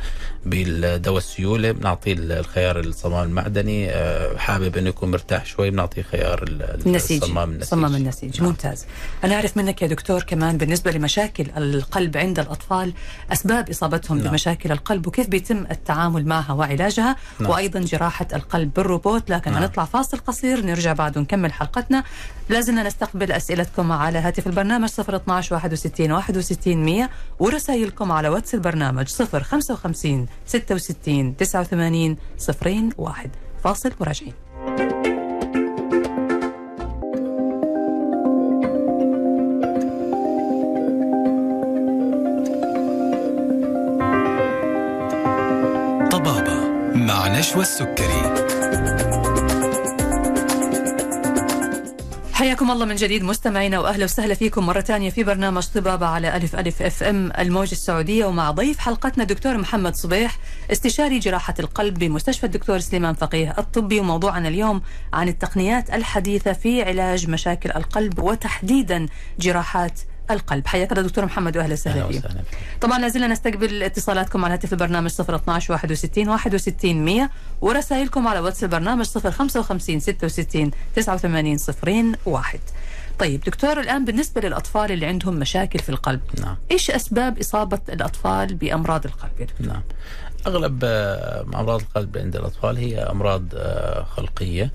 [0.46, 3.90] بالدواء السيولة بنعطيه الخيار الصمام المعدني
[4.36, 6.44] حابب إنه يكون مرتاح شوي بنعطيه خيار
[6.86, 8.48] النسيج الصمام النسيج الصمام النسيج نعم.
[8.48, 8.86] ممتاز
[9.24, 12.92] أنا أعرف منك يا دكتور كمان بالنسبة لمشاكل القلب عند الأطفال
[13.32, 14.30] أسباب إصابتهم نعم.
[14.30, 17.50] بمشاكل القلب وكيف بيتم التعامل معها وعلاجها نعم.
[17.50, 19.62] وأيضا جراحة القلب بالروبوت لكن نعم.
[19.62, 22.04] هنطلع فاصل قصير نرجع بعد ونكمل حلقتنا.
[22.48, 30.26] لازلنا نستقبل أسئلتكم على هاتف البرنامج 012 61 61 100 ورسائلكم على واتس البرنامج 055
[30.46, 32.16] 66 89
[32.98, 33.31] 01
[33.64, 34.33] فاصل وراجعين.
[46.11, 46.59] طبابة
[46.94, 48.47] مع نشوى السكري.
[52.48, 56.56] حياكم الله من جديد مستمعينا وأهلا وسهلا فيكم مرة ثانية في برنامج طبابة على ألف
[56.56, 60.38] ألف أف أم الموجه السعودية ومع ضيف حلقتنا دكتور محمد صبيح
[60.72, 64.82] استشاري جراحة القلب بمستشفى الدكتور سليمان فقيه الطبي وموضوعنا اليوم
[65.12, 69.06] عن التقنيات الحديثة في علاج مشاكل القلب وتحديدا
[69.40, 70.66] جراحات القلب.
[70.66, 72.22] حياك الله دكتور محمد واهلا وسهلا فيك.
[72.80, 79.06] طبعا لازلنا نستقبل اتصالاتكم على هاتف البرنامج 012 61 61 100 ورسائلكم على واتس البرنامج
[79.06, 82.60] 055 66 89 01
[83.18, 86.56] طيب دكتور الآن بالنسبة للأطفال اللي عندهم مشاكل في القلب نعم.
[86.70, 89.82] إيش أسباب إصابة الأطفال بأمراض القلب يا دكتور؟ نعم.
[90.46, 94.70] أغلب آه، أمراض القلب عند الأطفال هي أمراض آه، خلقية.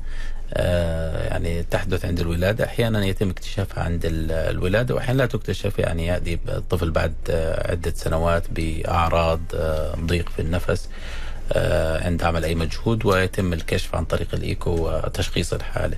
[1.30, 2.66] يعني تحدث عند الولادة.
[2.66, 7.92] أحيانا يتم اكتشافها عند ال- الولادة وأحيانا لا تكتشف يعني يأتي الطفل بعد آه، عدة
[7.96, 10.90] سنوات بأعراض آه، ضيق في النفس.
[11.54, 15.98] آه، عند عمل أي مجهود ويتم الكشف عن طريق الإيكو وتشخيص الحالة.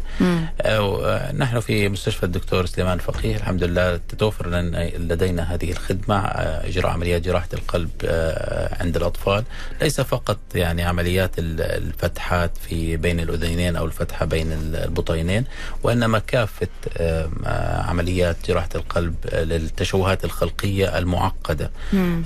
[0.61, 3.35] آه، نحن في مستشفى الدكتور سليمان فقيه.
[3.35, 9.43] الحمد لله تتوفر لنا لدينا هذه الخدمة آه، إجراء عمليات جراحة القلب آه، عند الأطفال.
[9.81, 15.45] ليس فقط يعني عمليات ال- الفتحات في بين الاذينين أو الفتحة بين البطينين
[15.83, 21.71] وإنما كافة آه، آه، عمليات جراحة القلب آه، للتشوهات الخلقية المعقدة.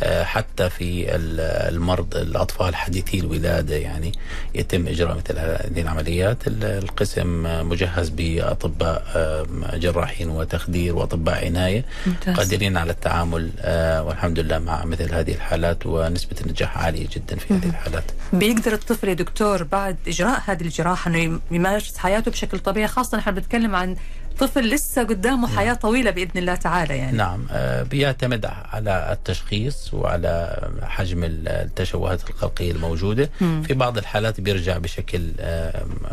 [0.04, 1.40] آه، حتى في ال-
[1.76, 2.76] المرض الأطفال
[3.20, 4.12] الولاده يعني
[4.56, 6.48] يتم إجراء مثل هذه العمليات.
[6.48, 9.04] ال- القسم مجهز بأطباء
[9.74, 12.36] جراحين وتخدير وأطباء عناية ممتاز.
[12.36, 17.54] قادرين على التعامل آه، والحمد لله مع مثل هذه الحالات ونسبة النجاح عالية جدا في
[17.54, 18.04] هذه الحالات.
[18.34, 23.18] بيقدر الطفل يا دكتور بعد إجراء هذه الجراحة أنه يم- يمارس حياته بشكل طبيعي؟ خاصة
[23.18, 23.96] نحن بنتكلم عن
[24.40, 27.18] طفل لسه قدامه حياة طويلة بإذن الله تعالى يعني.
[27.18, 33.30] نعم آه، بيعتمد على التشخيص وعلى حجم التشوهات الخلقية الموجودة.
[33.40, 35.32] في بعض الحالات بيرجع بشكل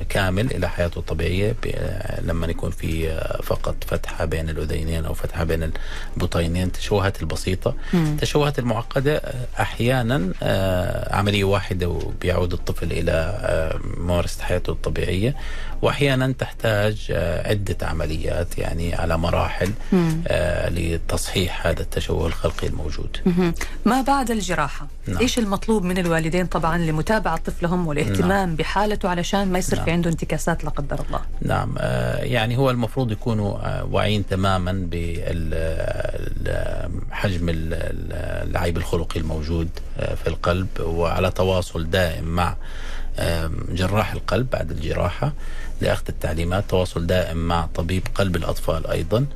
[0.09, 5.45] كامل إلى حياته الطبيعية آه، لما يكون في آه، فقط فتحة بين الأذينين أو فتحة
[5.45, 5.73] بين
[6.17, 7.75] البطينين التشوهات البسيطة.
[7.95, 9.23] التشوهات المعقدة
[9.61, 10.33] أحيانا
[11.11, 13.17] عملية واحدة وبيعود الطفل إلى
[13.97, 15.37] ممارسة حياته الطبيعية.
[15.83, 17.13] وأحيانا تحتاج
[17.47, 18.16] عدة عمليات.
[18.59, 19.71] يعني على مراحل
[20.27, 23.17] آه، لتصحيح هذا التشوه الخلقي الموجود.
[23.27, 23.55] مهم.
[23.85, 25.19] ما بعد الجراحة؟ نعم.
[25.19, 30.65] إيش المطلوب من الوالدين طبعا لمتابعة طفلهم والاهتمام بحالته علشان ما يصير في عنده انتكاسات
[30.65, 34.89] لا قدر الله؟ نعم آه، يعني هو المفروض يكونوا آه، واعيين تماما
[36.41, 42.57] بحجم العيب الخلقي الموجود آه، في القلب وعلى تواصل دائم مع
[43.69, 45.33] جراح القلب بعد الجراحة.
[45.81, 49.27] لأخذ التعليمات تواصل دائم مع طبيب قلب الأطفال أيضا.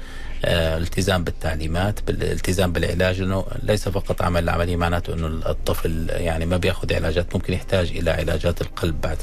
[0.44, 6.94] الالتزام بالتعليمات بالالتزام بالعلاج لأنه ليس فقط عمل العملية معناته إنه الطفل يعني ما بيأخذ
[6.94, 9.18] علاجات ممكن يحتاج إلى علاجات القلب بعد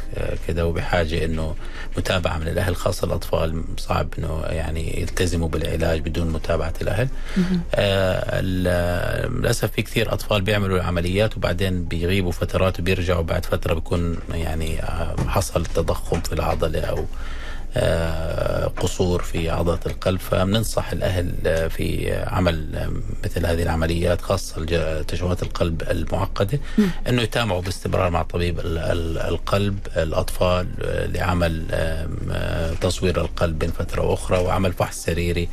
[0.48, 1.56] كده وبحاجة إنه
[1.98, 7.08] متابعة من الأهل خاصة الأطفال صعب إنه يعني يلتزموا بالعلاج بدون متابعة الأهل.
[7.76, 14.84] آه، للأسف في كثير أطفال بيعملوا العمليات وبعدين بيغيبوا فترات وبيرجعوا بعد فترة بيكون يعني
[14.84, 17.06] آه، حصل تضخم في العضلة أو
[18.82, 22.92] قصور في عضلة القلب فبننصح الأهل آه، في عمل آه،
[23.26, 24.66] مثل هذه العمليات خاصة
[25.02, 26.60] تشوهات القلب المعقدة
[27.10, 33.72] أنه يتابعوا باستمرار مع طبيب ال- ال- القلب الأطفال آه، لعمل آه، تصوير القلب بين
[33.72, 35.50] فترة وأخرى وعمل فحص سريري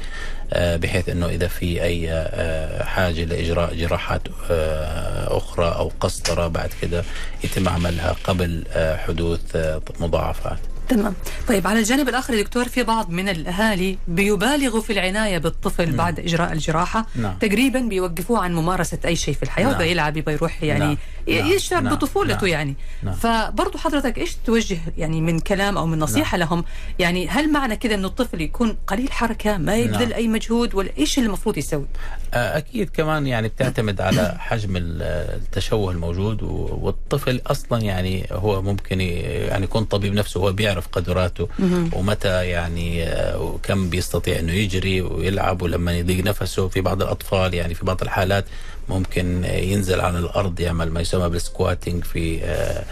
[0.52, 6.70] آه، بحيث أنه إذا في أي آه، حاجة لإجراء جراحات آه، أخرى أو قسطرة بعد
[6.82, 7.04] كده
[7.44, 10.58] يتم عملها قبل آه، حدوث آه، مضاعفات.
[10.88, 11.14] تمام
[11.48, 15.96] طيب على الجانب الآخر دكتور في بعض من الأهالي بيبالغوا في العناية بالطفل نعم.
[15.96, 17.34] بعد إجراء الجراحة نعم.
[17.40, 19.74] تقريبا بيوقفوه عن ممارسة أي شيء في الحياة نعم.
[19.74, 20.96] وبده يلعب يبغى يروح يعني نعم.
[21.28, 21.52] نعم.
[21.52, 21.94] يشعر نعم.
[21.94, 22.46] بطفولته نعم.
[22.46, 23.14] يعني نعم.
[23.14, 26.64] فبرضو حضرتك إيش توجه يعني من كلام أو من نصيحة لهم
[26.98, 30.12] يعني هل معنى كده أنه الطفل يكون قليل حركة ما يبذل نعم.
[30.12, 31.86] أي مجهود ولا إيش اللي المفروض يسوي
[32.34, 35.02] آه، أكيد كمان يعني بتعتمد على حجم ال-
[35.42, 41.48] التشوه الموجود والطفل أصلا يعني هو ممكن يعني يكون طبيب نفسه هو بيعرف قدراته
[41.92, 47.74] ومتى يعني آه، وكم بيستطيع أنه يجري ويلعب ولما يضيق نفسه في بعض الأطفال يعني
[47.74, 48.44] في بعض الحالات
[48.88, 52.84] ممكن آه، ينزل على الأرض يعمل ما يسمى بالسكواتينج في آه،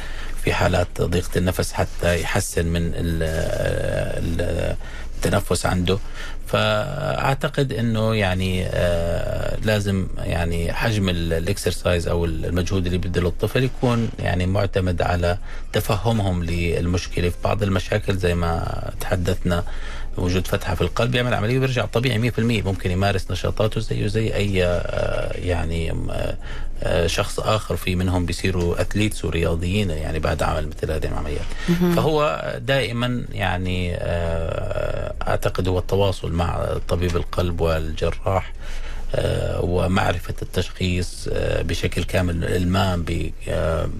[0.44, 4.76] في حالات ضيقة النفس حتى يحسن من ال-
[5.16, 5.98] التنفس عنده.
[6.52, 14.08] فأعتقد إنه يعني آه لازم يعني حجم ال- الإكسرسايز أو المجهود اللي بيبذله الطفل يكون
[14.18, 15.38] يعني معتمد على
[15.72, 19.64] تفهمهم للمشكلة في بعض المشاكل زي ما تحدثنا
[20.16, 24.64] وجود فتحة في القلب يعمل عملية ويرجع طبيعي 100% ممكن يمارس نشاطاته زيه زي أي
[24.64, 26.36] آه، يعني آه،
[26.82, 27.76] آه، شخص آخر.
[27.76, 31.44] في منهم بيصيروا اثليتس ورياضيين يعني بعد عمل مثل هذه العمليات.
[31.96, 33.96] فهو دائما يعني
[35.28, 38.52] أعتقد هو التواصل مع طبيب القلب والجراح
[39.60, 41.28] ومعرفة التشخيص
[41.60, 43.04] بشكل كامل الإلمام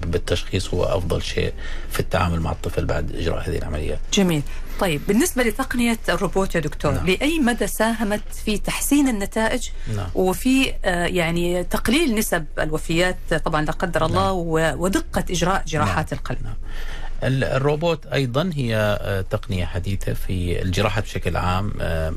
[0.06, 1.52] بالتشخيص هو أفضل شيء
[1.90, 3.98] في التعامل مع الطفل بعد إجراء هذه العمليات.
[4.12, 4.42] جميل.
[4.80, 7.06] طيب بالنسبة لتقنية الروبوت يا دكتور نعم.
[7.06, 10.06] لأي مدى ساهمت في تحسين النتائج نعم.
[10.14, 16.38] وفي آه، يعني تقليل نسب الوفيات طبعا لا قدر الله و- ودقة إجراء جراحات القلب
[16.44, 16.54] نعم.
[17.24, 22.12] ال- الروبوت أيضا هي آه، تقنية حديثة في الجراحة بشكل عام آه،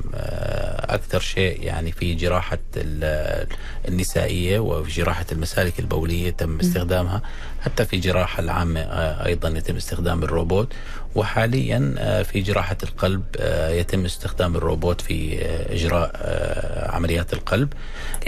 [0.94, 3.46] أكثر شيء يعني في جراحة ال-
[3.88, 7.22] النسائية وفي جراحة المسالك البولية تم استخدامها.
[7.60, 10.72] حتى في الجراحه العامة آه، أيضا يتم استخدام الروبوت.
[11.14, 13.22] وحاليا في جراحة القلب
[13.70, 15.38] يتم استخدام الروبوت في
[15.72, 16.10] إجراء
[16.94, 17.72] عمليات القلب.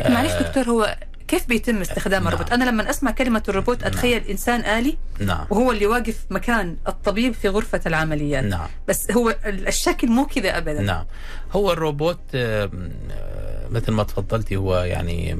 [0.09, 0.97] معلش دكتور هو
[1.29, 2.33] كيف بيتم استخدام نعم.
[2.33, 5.47] الروبوت؟ أنا لما أسمع كلمة الروبوت أتخيل إنسان آلي نعم.
[5.51, 8.45] وهو اللي واقف مكان الطبيب في غرفة العمليات.
[8.45, 8.69] نعم.
[8.88, 10.83] بس هو ال- الشكل مو كذا ابدا.
[10.83, 11.05] نعم.
[11.53, 12.21] هو الروبوت
[13.71, 15.38] مثل ما تفضلتي هو يعني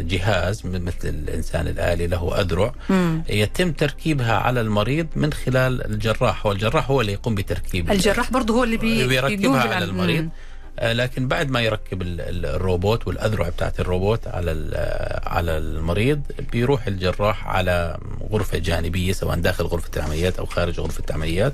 [0.00, 2.72] جهاز مثل الإنسان الآلي له أذرع.
[2.90, 3.22] مم.
[3.28, 8.64] يتم تركيبها على المريض من خلال الجراح والجراح هو اللي يقوم بتركيب الجراح برضه هو
[8.64, 10.22] اللي بي بيركبها على المريض.
[10.22, 10.30] مم.
[10.78, 16.22] آه، لكن بعد ما يركب ال- ال- الروبوت والأذرع بتاعت الروبوت على آه، على المريض
[16.52, 17.98] بيروح الجراح على
[18.32, 21.52] غرفة جانبية سواء داخل غرفة العمليات أو خارج غرفة العمليات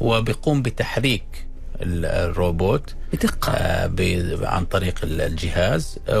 [0.00, 1.47] وبيقوم بتحريك
[1.82, 3.52] الروبوت بدقة.
[3.52, 3.90] آه،
[4.42, 5.98] عن طريق ال- الجهاز.
[6.08, 6.20] آه،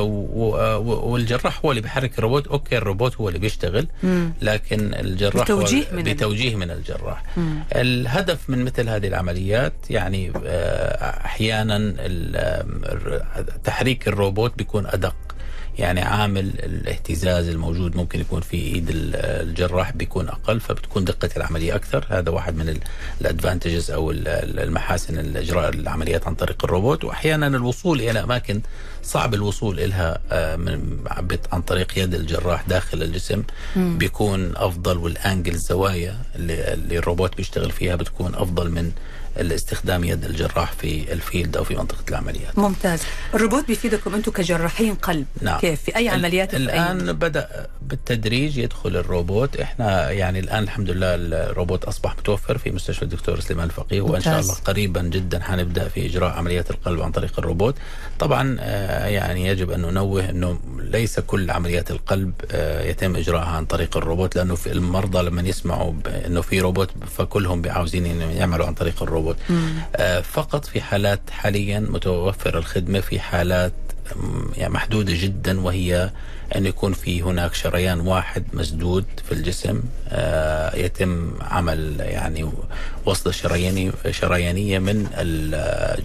[0.78, 2.46] والجراح هو اللي بيحرك الروبوت.
[2.48, 4.32] okay الروبوت هو اللي بيشتغل مم.
[4.42, 7.22] لكن الجراح بتوجيه من بتوجيه من الجراح.
[7.36, 7.58] مم.
[7.76, 11.94] الهدف من مثل هذه العمليات يعني آه، أحيانا
[13.64, 15.16] تحريك الروبوت بيكون أدق.
[15.78, 21.74] يعني عامل الاهتزاز الموجود ممكن يكون في إيد ال- الجراح بيكون أقل فبتكون دقة العملية
[21.74, 22.06] أكثر.
[22.08, 22.78] هذا واحد من
[23.20, 27.04] الادفانتجز أو ال- ال- المحاسن الإجراء العمليات عن طريق الروبوت.
[27.04, 28.60] وأحيانا الوصول إلى أماكن
[29.02, 30.56] صعب الوصول لها آه،
[31.52, 33.42] عن طريق يد الجراح داخل الجسم.
[33.76, 38.92] بيكون أفضل والأنجل الزوايا اللي الروبوت بيشتغل فيها بتكون أفضل من
[39.40, 42.58] الاستخدام يد الجراح في ال field أو في منطقة العمليات.
[42.58, 43.00] ممتاز.
[43.34, 45.60] الروبوت بيفيدكم أنتم كجراحين قلب نعم.
[45.60, 49.56] كيف؟ في أي عمليات في أي- الآن بدأ بالتدريج يدخل الروبوت.
[49.56, 54.40] إحنا يعني الآن الحمد لله الروبوت أصبح متوفر في مستشفى الدكتور سليمان الفقيه وإن شاء.
[54.40, 57.74] الله قريبا جدا حنبدأ في إجراء عمليات القلب عن طريق الروبوت.
[58.18, 63.64] طبعا آه، يعني يجب أن ننوه إنه ليس كل عمليات القلب آه، يتم إجراءها عن
[63.64, 65.92] طريق الروبوت لأنه في المرضى لما يسمعوا
[66.26, 69.27] إنه في روبوت فكلهم عاوزين يعملوا عن طريق الروبوت.
[69.96, 73.72] آه، فقط في حالات حاليا متوفر الخدمة في حالات
[74.56, 76.10] يعني محدودة جدا وهي
[76.56, 82.50] أن يكون في هناك شريان واحد مسدود في الجسم آه، يتم عمل يعني
[83.06, 85.06] وصلة شرياني شريانية من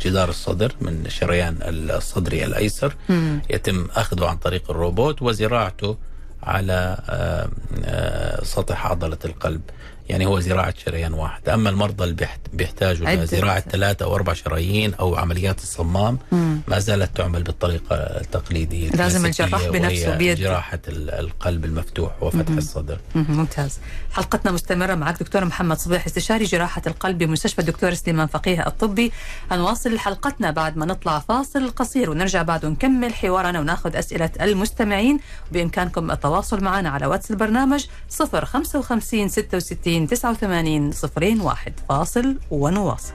[0.02, 2.96] جدار الصدر من الشريان الصدري الأيسر.
[3.10, 3.42] مم.
[3.50, 5.98] يتم أخذه عن طريق الروبوت وزراعته
[6.44, 7.50] على آه،
[7.86, 9.62] آه، سطح عضلة القلب.
[10.10, 13.26] يعني هو زراعة شريان واحد أما المرضى اللي بيحت- بيحتاجوا عدة.
[13.26, 16.62] زراعة ثلاثة أو أربع شرايين أو عمليات الصمام مم.
[16.68, 20.42] ما زالت تعمل بالطريقة التقليدية لازم الجراح بنفسه بيده.
[20.50, 23.80] جراحة ال- القلب المفتوح وفتح الصدر مم، ممتاز
[24.12, 29.12] حلقتنا مستمرة معك دكتور محمد صبيح استشاري جراحة القلب بمستشفى الدكتور سليمان فقيه الطبي
[29.52, 35.20] هنواصل حلقتنا بعد ما نطلع فاصل قصير ونرجع بعد ونكمل حوارنا وناخذ أسئلة المستمعين
[35.52, 43.14] بإمكانكم التواصل معنا على واتس البرنامج 055 66 89 01 فاصل ونواصل.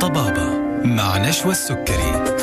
[0.00, 2.35] طبابة مع نشوى السكري.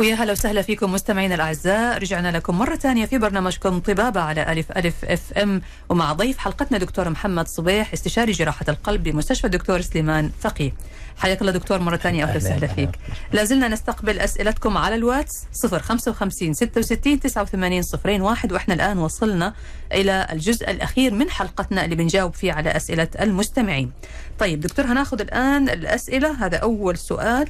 [0.00, 1.98] ويا هلا وسهلا فيكم مستمعينا الأعزاء.
[1.98, 5.62] رجعنا لكم مرة ثانية في برنامجكم طبابة على ألف ألف FM.
[5.88, 10.72] ومع ضيف حلقتنا دكتور محمد صبيح استشاري جراحة القلب بمستشفى الدكتور سليمان فقيه.
[11.18, 12.66] حياك الله دكتور مرة ثانية أهلا أهلاً، وسهلا.
[12.66, 12.90] فيك
[13.32, 17.82] لازلنا نستقبل أسئلتكم على الواتس 055 66 89
[18.22, 19.54] 01 وإحنا الآن وصلنا
[19.92, 23.92] إلى الجزء الأخير من حلقتنا اللي بنجاوب فيه على أسئلة المستمعين.
[24.38, 26.46] طيب دكتور هناخذ الآن الأسئلة.
[26.46, 27.48] هذا أول سؤال.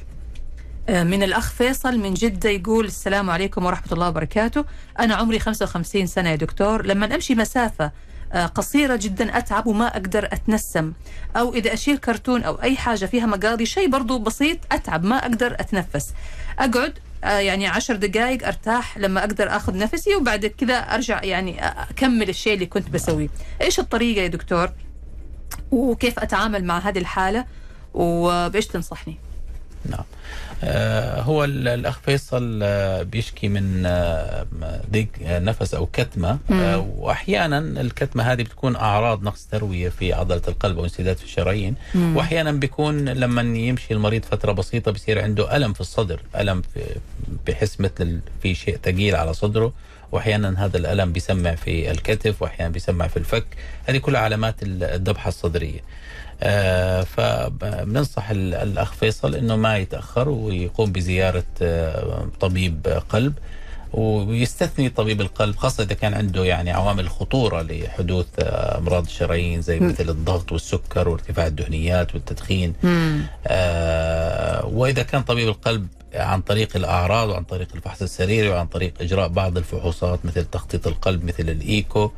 [0.89, 4.65] من الأخ فيصل من جدة يقول السلام عليكم ورحمة الله وبركاته.
[4.99, 6.85] أنا عمري 55 سنة يا دكتور.
[6.85, 7.91] لما أمشي مسافة
[8.33, 10.93] آه، قصيرة جدا أتعب وما أقدر أتنسم.
[11.35, 15.53] أو إذا أشيل كرتون أو أي حاجة فيها مقاضي شيء برضو بسيط أتعب ما أقدر
[15.59, 16.13] أتنفس.
[16.59, 22.29] أقعد آه، يعني عشر دقائق أرتاح لما أقدر أخذ نفسي وبعد كذا أرجع يعني أكمل
[22.29, 23.29] الشيء اللي كنت بسويه.
[23.61, 24.69] إيش الطريقة يا دكتور؟
[25.71, 27.45] وكيف أتعامل مع هذه الحالة؟
[27.93, 29.30] وبإيش تنصحني؟
[29.85, 30.03] نعم.
[30.63, 33.83] آه، هو ال- الأخ فيصل آه، بيشكي من
[34.91, 36.37] ضيق آه، نفس أو كتمة.
[36.51, 41.75] آه، وأحيانا الكتمة هذه بتكون أعراض نقص تروية في عضلة القلب أو انسداد في الشرايين.
[41.95, 46.19] وأحيانا بيكون لما يمشي المريض فترة بسيطة بيصير عنده ألم في الصدر
[46.61, 46.81] في
[47.47, 49.73] بحس مثل في شيء ثقيل على صدره.
[50.11, 53.45] وأحيانا هذا الألم بيسمع في الكتف وأحيانا بيسمع في الفك.
[53.85, 55.79] هذه كلها علامات الذبحة الصدرية.
[56.43, 63.33] آه فبننصح ال- الأخ فيصل إنه ما يتأخر ويقوم بزيارة آه طبيب قلب
[63.93, 69.79] ويستثني طبيب القلب خاصة إذا كان عنده يعني عوامل خطورة لحدوث آه، أمراض الشرايين زي
[69.79, 72.73] مثل الضغط والسكر وارتفاع الدهنيات والتدخين.
[73.47, 79.27] آه، وإذا كان طبيب القلب عن طريق الأعراض وعن طريق الفحص السريري وعن طريق إجراء
[79.27, 82.03] بعض الفحوصات مثل تخطيط القلب مثل الإيكو.
[82.03, 82.11] آه،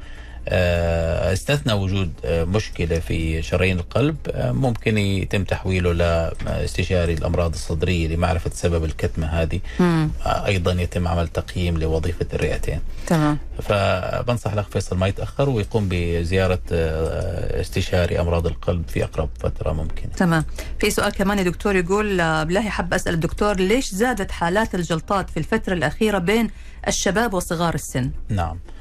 [0.47, 4.17] استثنى وجود آه، مشكلة في شرايين القلب.
[4.27, 9.59] آه، ممكن يتم تحويله لاستشاري الأمراض الصدرية لمعرفة سبب الكتمة هذه.
[9.79, 10.09] مم.
[10.25, 12.79] آه، أيضا يتم عمل تقييم لوظيفة الرئتين.
[13.07, 13.37] تمام.
[13.61, 20.11] فبنصح الأخ فيصل ما يتأخر ويقوم بزيارة آه، استشاري أمراض القلب في أقرب فترة ممكنة.
[20.17, 20.45] تمام.
[20.79, 25.29] في سؤال كمان يا دكتور يقول آه، بالله حاب أسأل الدكتور ليش زادت حالات الجلطات
[25.29, 26.49] في الفترة الأخيرة بين
[26.87, 28.49] الشباب وصغار السن؟ نعم.
[28.57, 28.72] آه،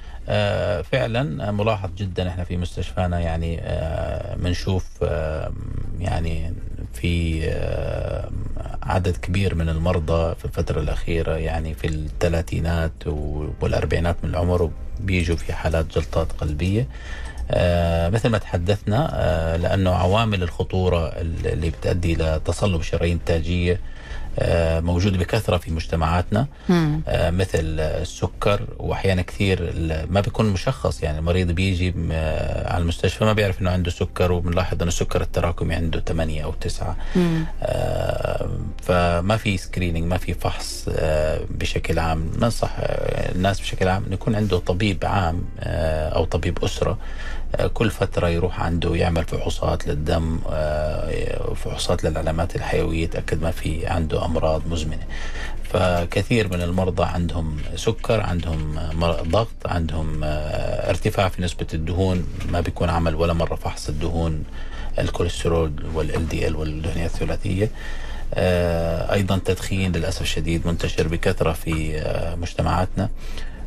[0.82, 5.52] فعلا ملاحظ جدا إحنا في مستشفانا يعني آه، بنشوف آه،
[6.00, 6.54] يعني
[6.92, 8.30] في آه،
[8.82, 14.70] عدد كبير من المرضى في الفترة الأخيرة يعني في الثلاثينات والأربعينات من العمر
[15.00, 16.86] بيجوا في حالات جلطات قلبية.
[17.50, 23.80] آه، مثل ما تحدثنا آه، لأنه عوامل الخطورة اللي بتؤدي إلى تصلب شرايين تاجية
[24.38, 27.00] آه، موجودة بكثرة في مجتمعاتنا مم.
[27.08, 29.72] آه، مثل السكر وأحيانا كثير
[30.10, 34.74] ما بيكون مشخص يعني المريض بيجي آه، على المستشفى ما بيعرف إنه عنده سكر وبنلاحظ
[34.74, 37.44] إنه السكر التراكمي عنده 8 أو 9 مم.
[37.62, 38.50] آه،
[38.82, 40.88] فما في سكرينينج ما في فحص
[41.50, 45.44] بشكل عام ننصح الناس بشكل عام إنه يكون عنده طبيب عام
[46.14, 46.98] أو طبيب أسرة
[47.74, 54.24] كل فترة يروح عنده يعمل فحوصات للدم آه، فحوصات للعلامات الحيوية يتأكد ما في عنده
[54.24, 55.06] أمراض مزمنة.
[55.64, 62.60] فكثير من المرضى عندهم سكر عندهم آه، ضغط عندهم آه، ارتفاع في نسبة الدهون ما
[62.60, 64.44] بيكون عمل ولا مرة فحص الدهون
[64.98, 67.70] الكوليسترول والإل دي إل والدهنيات الثلاثية.
[68.34, 73.08] آه، أيضا تدخين للأسف الشديد منتشر بكثرة في آه، مجتمعاتنا.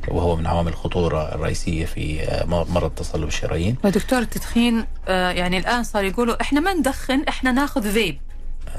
[0.07, 5.83] وهو من عوامل الخطورة الرئيسية في آه، مرض تصلب الشرايين ودكتور التدخين آه، يعني الآن
[5.83, 8.17] صار يقولوا إحنا ما ندخن إحنا ناخذ فيب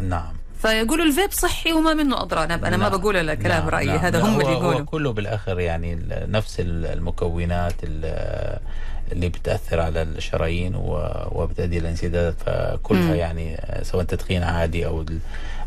[0.03, 2.99] نعم فيقولوا الفيب صحي وما منه أضرار أنا أنا ما نعم.
[2.99, 3.97] بقول الا كلام نعم، رايي نعم.
[3.99, 5.99] هذا هم اللي يقولوا كله بالآخر يعني
[6.29, 8.59] نفس ال- المكونات ال-
[9.13, 10.73] اللي بتأثر على الشرايين
[11.33, 13.15] وبتؤدي إلى انسداد فكلها مم.
[13.15, 15.05] يعني سواء تدخين عادي أو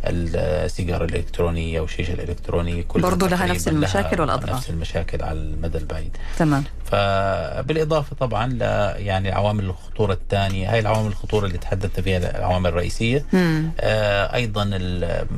[0.06, 4.56] السيجارة الإلكترونية أو الشيشه الإلكترونية كلها برضو لها نفس المشاكل والأضرار.
[4.56, 8.62] نفس المشاكل على المدى البعيد تمام فبالإضافة طبعا ل
[9.06, 13.70] يعني عوامل الخطورة الثانية هاي العوامل الخطورة اللي تحدثنا فيها العوامل الرئيسية مم.
[13.80, 14.64] آه، أيضا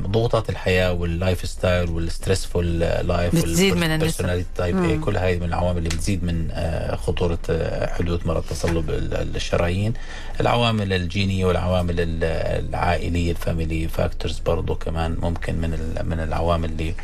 [0.06, 4.44] ضغوطات الحياة وال lifestyle وال stressful life بتزيد من النسب.
[4.56, 9.36] طيب كل هاي من العوامل اللي بتزيد من آه، خطورة آه، حدوث مرض تصلب ال-
[9.36, 9.92] الشرايين
[10.40, 12.24] العوامل الجينية والعوامل ال-
[12.68, 15.70] العائلية ال family factors برضو كمان ممكن من
[16.04, 16.94] من العوامل اللي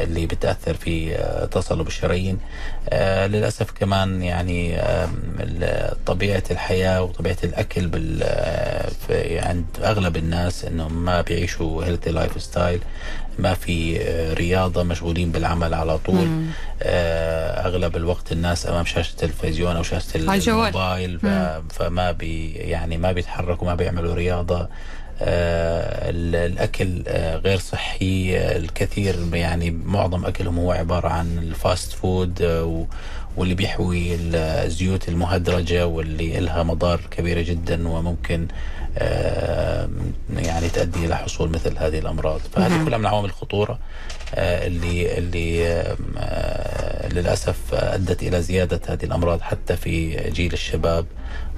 [0.00, 2.38] اللي بتأثر في آه، تصلب الشرايين
[2.88, 4.78] آه، للأسف كمان يعني
[6.06, 12.80] طبيعة الحياة وطبيعة الأكل بال آه، عند أغلب الناس إنهم ما بيعيشوا healthy lifestyle
[13.38, 13.98] ما في
[14.34, 16.46] رياضة مشغولين بالعمل على طول مم.
[17.66, 20.16] أغلب الوقت الناس أمام شاشة التلفزيون أو شاشة.
[20.16, 21.18] الموبايل.
[21.70, 24.68] فما بي يعني ما بيتحركوا ما بيعملوا رياضة
[25.22, 32.42] الأكل آه، غير صحي آه، الكثير يعني معظم أكلهم هو عبارة عن ال fast food
[32.42, 32.86] آه،
[33.36, 38.48] واللي بيحوي الزيوت المهدرجة واللي لها مضار كبيره جدا وممكن
[38.98, 39.88] آه،
[40.36, 42.84] يعني تؤدي إلى حصول مثل هذه الأمراض فهذه مهم.
[42.84, 43.78] كلها من عوامل الخطورة آه،
[44.34, 51.06] اللي اللي آه، آه، للأسف أدت إلى زيادة هذه الأمراض حتى في جيل الشباب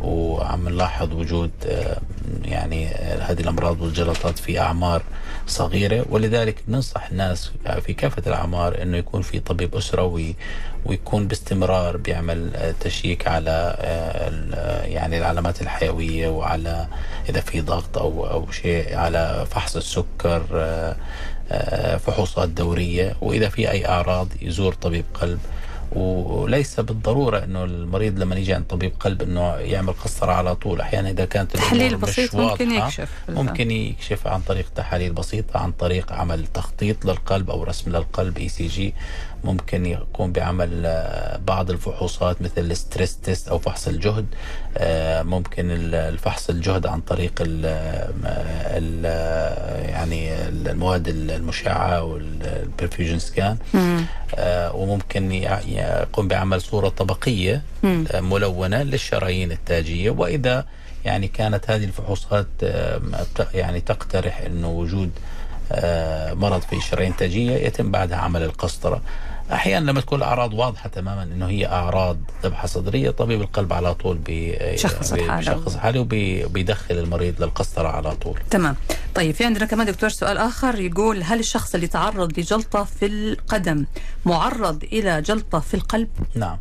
[0.00, 1.96] وعم نلاحظ وجود آه،
[2.44, 5.02] يعني آه، هذه الأمراض والجلطات في أعمار
[5.46, 6.04] صغيرة.
[6.10, 7.50] ولذلك بننصح الناس
[7.86, 10.34] في كافة الأعمار إنه يكون في طبيب أسرة وي-
[10.86, 16.86] ويكون باستمرار بيعمل آه، تشيك على آه، آه، يعني العلامات الحيوية وعلى
[17.28, 20.56] إذا في ضغط أو أو شيء على فحص السكر آه،
[20.92, 20.96] آه،
[21.98, 25.38] فحوصات دورية وإذا في أي أعراض يزور طبيب قلب.
[25.92, 30.80] وليس بالضرورة إنه المريض لما يجي عند طبيب قلب إنه يعمل قسطره على طول.
[30.80, 33.10] أحيانا إذا كانت تحليل بسيط ممكن يكشف.
[33.28, 38.94] ممكن يكشف عن طريق تحاليل بسيطة عن طريق عمل تخطيط للقلب أو رسم للقلب ECG
[39.44, 44.26] ممكن يقوم بعمل آه، بعض الفحوصات مثل ال stress test أو فحص الجهد.
[44.78, 47.66] آه، ممكن ال- الفحص الجهد عن طريق ال
[48.66, 49.04] ال
[49.88, 53.56] يعني المواد المشعة والبرفيوجن سكان
[54.34, 57.62] آه، وممكن يقوم بعمل صورة طبقية
[58.14, 60.10] ملونة للشرايين التاجية.
[60.10, 60.64] وإذا
[61.04, 62.46] يعني كانت هذه الفحوصات
[63.54, 65.10] يعني تقترح إنه وجود
[66.34, 69.02] مرض في الشرايين التاجيه يتم بعدها عمل القسطرة.
[69.52, 74.16] أحيانا لما تكون الأعراض واضحة تماما إنه هي أعراض ذبحة صدرية طبيب القلب على طول
[74.18, 75.38] بي شخص بي- الحالة.
[75.54, 78.38] بيشخص الحاله وبيدخل المريض للقسطرة على طول.
[78.50, 78.76] تمام
[79.14, 83.84] طيب في عندنا كمان دكتور سؤال آخر يقول هل الشخص اللي تعرض لجلطة في القدم
[84.24, 86.58] معرض إلى جلطة في القلب؟ نعم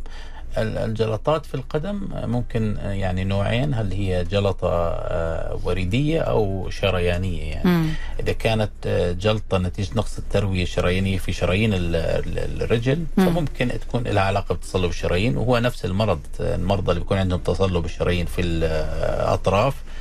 [0.58, 3.74] الجلطات في القدم ممكن يعني نوعين.
[3.74, 7.68] هل هي جلطة آه، وريدية أو شريانية يعني.
[7.70, 7.88] مم.
[8.20, 14.02] إذا كانت آه، جلطة نتيجة نقص التروية الشريانية في شرايين ال- ال- الرجل فممكن تكون
[14.02, 19.74] لها علاقة بتصلب الشرايين وهو نفس المرض المرضى اللي بيكون عندهم تصلب الشرايين في الأطراف
[19.74, 19.91] آه،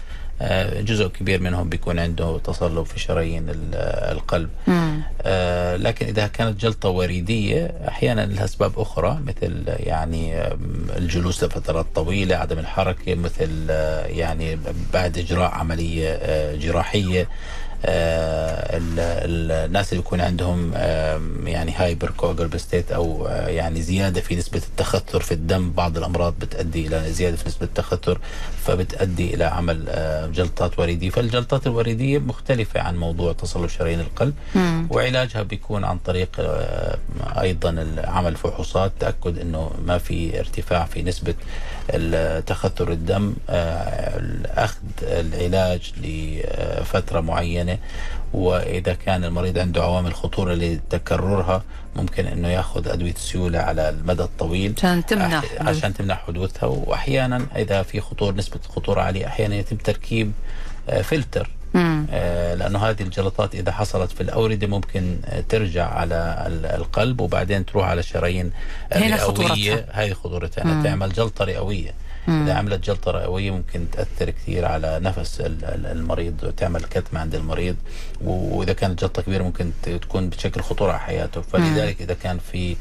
[0.81, 3.75] جزء كبير منهم بيكون عنده تصلب في شرايين ال-
[4.11, 5.01] القلب مم.
[5.21, 10.43] آه، لكن إذا كانت جلطة وريدية أحيانا لها أسباب أخرى مثل يعني
[10.97, 14.57] الجلوس لفترات طويلة عدم الحركة مثل آه، يعني
[14.93, 17.27] بعد إجراء عملية آه، جراحية آه،
[19.61, 20.73] الناس اللي بيكون عندهم
[21.45, 26.87] يعني hypercoagulable state أو آه، يعني زيادة في نسبة التخثر في الدم بعض الأمراض بتؤدي
[26.87, 28.19] إلى زيادة في نسبة التخثر
[28.65, 34.87] فبتؤدي إلى عمل آه، جلطات وريدية فالجلطات الوريديه مختلفة عن موضوع تصلب شرايين القلب مم.
[34.89, 36.97] وعلاجها بيكون عن طريق آه،
[37.41, 41.33] أيضا عمل فحوصات تأكد إنه ما في ارتفاع في نسبة
[42.47, 47.77] تخثر الدم آه، اخذ العلاج لفترة معينة.
[48.33, 51.63] وإذا كان المريض عنده عوامل خطورة لتكررها
[51.95, 56.65] ممكن إنه يأخذ أدوية سيوله على المدى الطويل عشان تمنع عشان تمنع حدوثها.
[56.67, 60.31] واحيانا إذا في خطور نسبة خطورة عاليه أحيانا يتم تركيب
[60.89, 61.49] آه، فلتر.
[62.55, 67.85] لأنه هذه الجلطات إذا حصلت في الأوردة ممكن آه، ترجع على ال- القلب وبعدين تروح
[67.87, 68.51] على الشرايين
[68.95, 69.55] الرئويه خطورتها.
[69.91, 70.61] هذه خطورتها.
[70.63, 71.91] انها تعمل جلطة رئوية.
[72.27, 77.35] إذا عملت جلطة رئوية ممكن تأثر كثير على نفس ال- ال- المريض وتعمل كتمة عند
[77.35, 77.75] المريض
[78.21, 81.41] وإذا كانت جلطة كبيرة ممكن تكون بشكل خطورة على حياته.
[81.41, 82.75] فلذلك إذا كان في آه،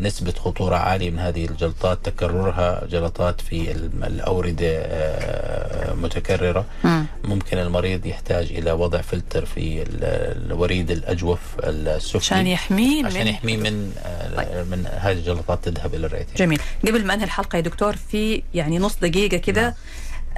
[0.00, 6.64] نسبة خطورة عالية من هذه الجلطات تكررها جلطات في ال- الأوردة آه، متكررة.
[6.84, 7.06] مم.
[7.24, 10.04] ممكن المريض يحتاج إلى وضع فلتر في ال-
[10.52, 16.06] الوريد الأجوف السفلي عشان يحميه عشان من يحميه من آه، من هذه الجلطات تذهب إلى
[16.06, 16.34] الرئتين.
[16.36, 16.60] جميل.
[16.86, 19.74] قبل ما انهي الحلقة يا دكتور في يعني نص دقيقة كده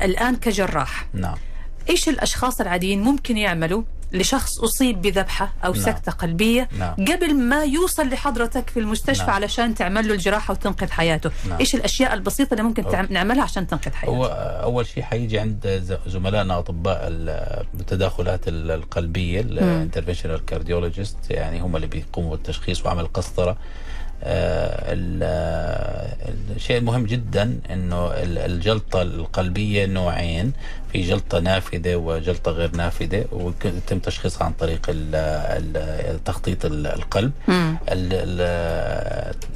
[0.03, 1.07] الآن كجراح.
[1.15, 1.37] نعم.
[1.91, 3.83] إيش الأشخاص العاديين ممكن يعملوا؟
[4.13, 5.83] لشخص أصيب بذبحة أو نعم.
[5.83, 6.95] سكتة قلبية نعم.
[6.95, 9.31] قبل ما يوصل لحضرتك في المستشفى نعم.
[9.35, 11.59] علشان تعمل له الجراحة وتنقذ حياته نعم.
[11.59, 14.25] إيش الأشياء البسيطة اللي ممكن تعم- نعملها عشان تنقذ حياته هو
[14.63, 21.77] أول شيء حيجي عند زملائنا أطباء ال- التداخلات ال- القلبية ال interventional cardiologist يعني هم
[21.77, 23.57] اللي بيقوموا بالتشخيص وعمل آه،
[26.57, 30.53] الشيء المهم جدا إنه ال- الجلطة القلبية نوعين
[30.93, 34.87] في جلطة نافذة وجلطة غير نافذة ويتم تشخيصها عن طريق
[36.25, 37.33] تخطيط ال- القلب.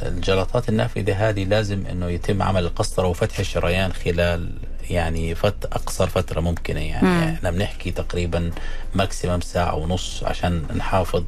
[0.03, 4.51] الجلطات النافذة هذه لازم إنه يتم عمل القسطرة وفتح الشريان خلال
[4.91, 6.81] يعني فت أقصر فترة ممكنة.
[6.81, 7.35] يعني مم.
[7.35, 8.51] إحنا بنحكي تقريبا
[8.95, 11.25] maximum ساعة ونص عشان نحافظ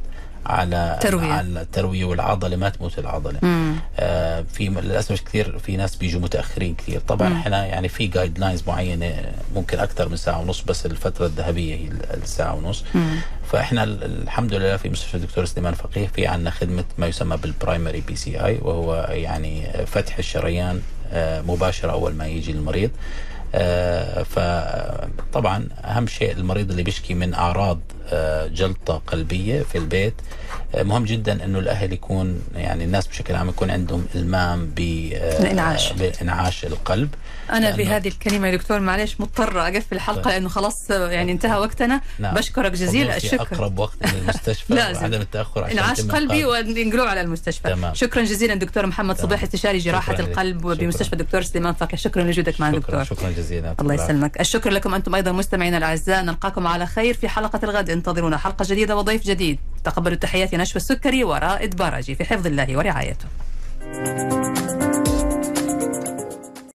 [0.47, 1.33] على تروية.
[1.33, 3.75] على التروية والعضلة ما تموت العضلة مم.
[3.99, 7.35] آه في للأسف كثير في ناس بيجوا متأخرين كثير طبعا مم.
[7.35, 9.13] إحنا يعني في guidelines معينة
[9.55, 13.15] ممكن أكثر من ساعة ونص بس الفترة الذهبية هي الساعة ونص مم.
[13.51, 17.51] فإحنا ال- الحمد لله في مستشفى الدكتور سليمان فقيه في عندنا خدمة ما يسمى بال
[17.51, 20.81] primary PCI وهو يعني فتح الشريان
[21.11, 22.91] آه، مباشرة أول ما يجي المريض
[23.55, 27.79] آه، فطبعا أهم شيء المريض اللي بيشكي من أعراض
[28.47, 30.13] جلطة قلبية في البيت
[30.75, 35.93] آه، مهم جدا إنه الأهل يكون يعني الناس بشكل عام يكون عندهم إلمام ب آه،.
[35.93, 37.09] بإنعاش القلب
[37.51, 40.33] أنا بهذه الكلمة يا دكتور معلش مضطرة أقفل الحلقة طيب.
[40.33, 42.35] لأنه خلاص يعني انتهى وقتنا نعم.
[42.35, 43.97] بشكرك جزيل حضور في الشكر أقرب وقت
[44.69, 45.01] لازم.
[45.01, 46.45] وعدم التأخر عشان إنعاش قلبي.
[46.45, 47.93] وننقلوه على المستشفى تمام.
[47.93, 49.27] شكرا جزيلا دكتور محمد تمام.
[49.27, 50.25] صبيح استشاري جراحة شكراً.
[50.25, 50.73] القلب شكراً.
[50.73, 55.15] بمستشفى الدكتور سليمان فقيه شكرا لوجودك معنا دكتور شكرا جزيلا الله يسلمك الشكر لكم أنتم
[55.15, 59.59] أيضا مستمعينا الأعزاء نلقاكم على خير في حلقة الغد انتظرونا حلقة جديدة وضيف جديد.
[59.83, 62.15] تقبلوا تحياتي نشوى السكري ورائد باراجي.
[62.15, 63.25] في حفظ الله ورعايته.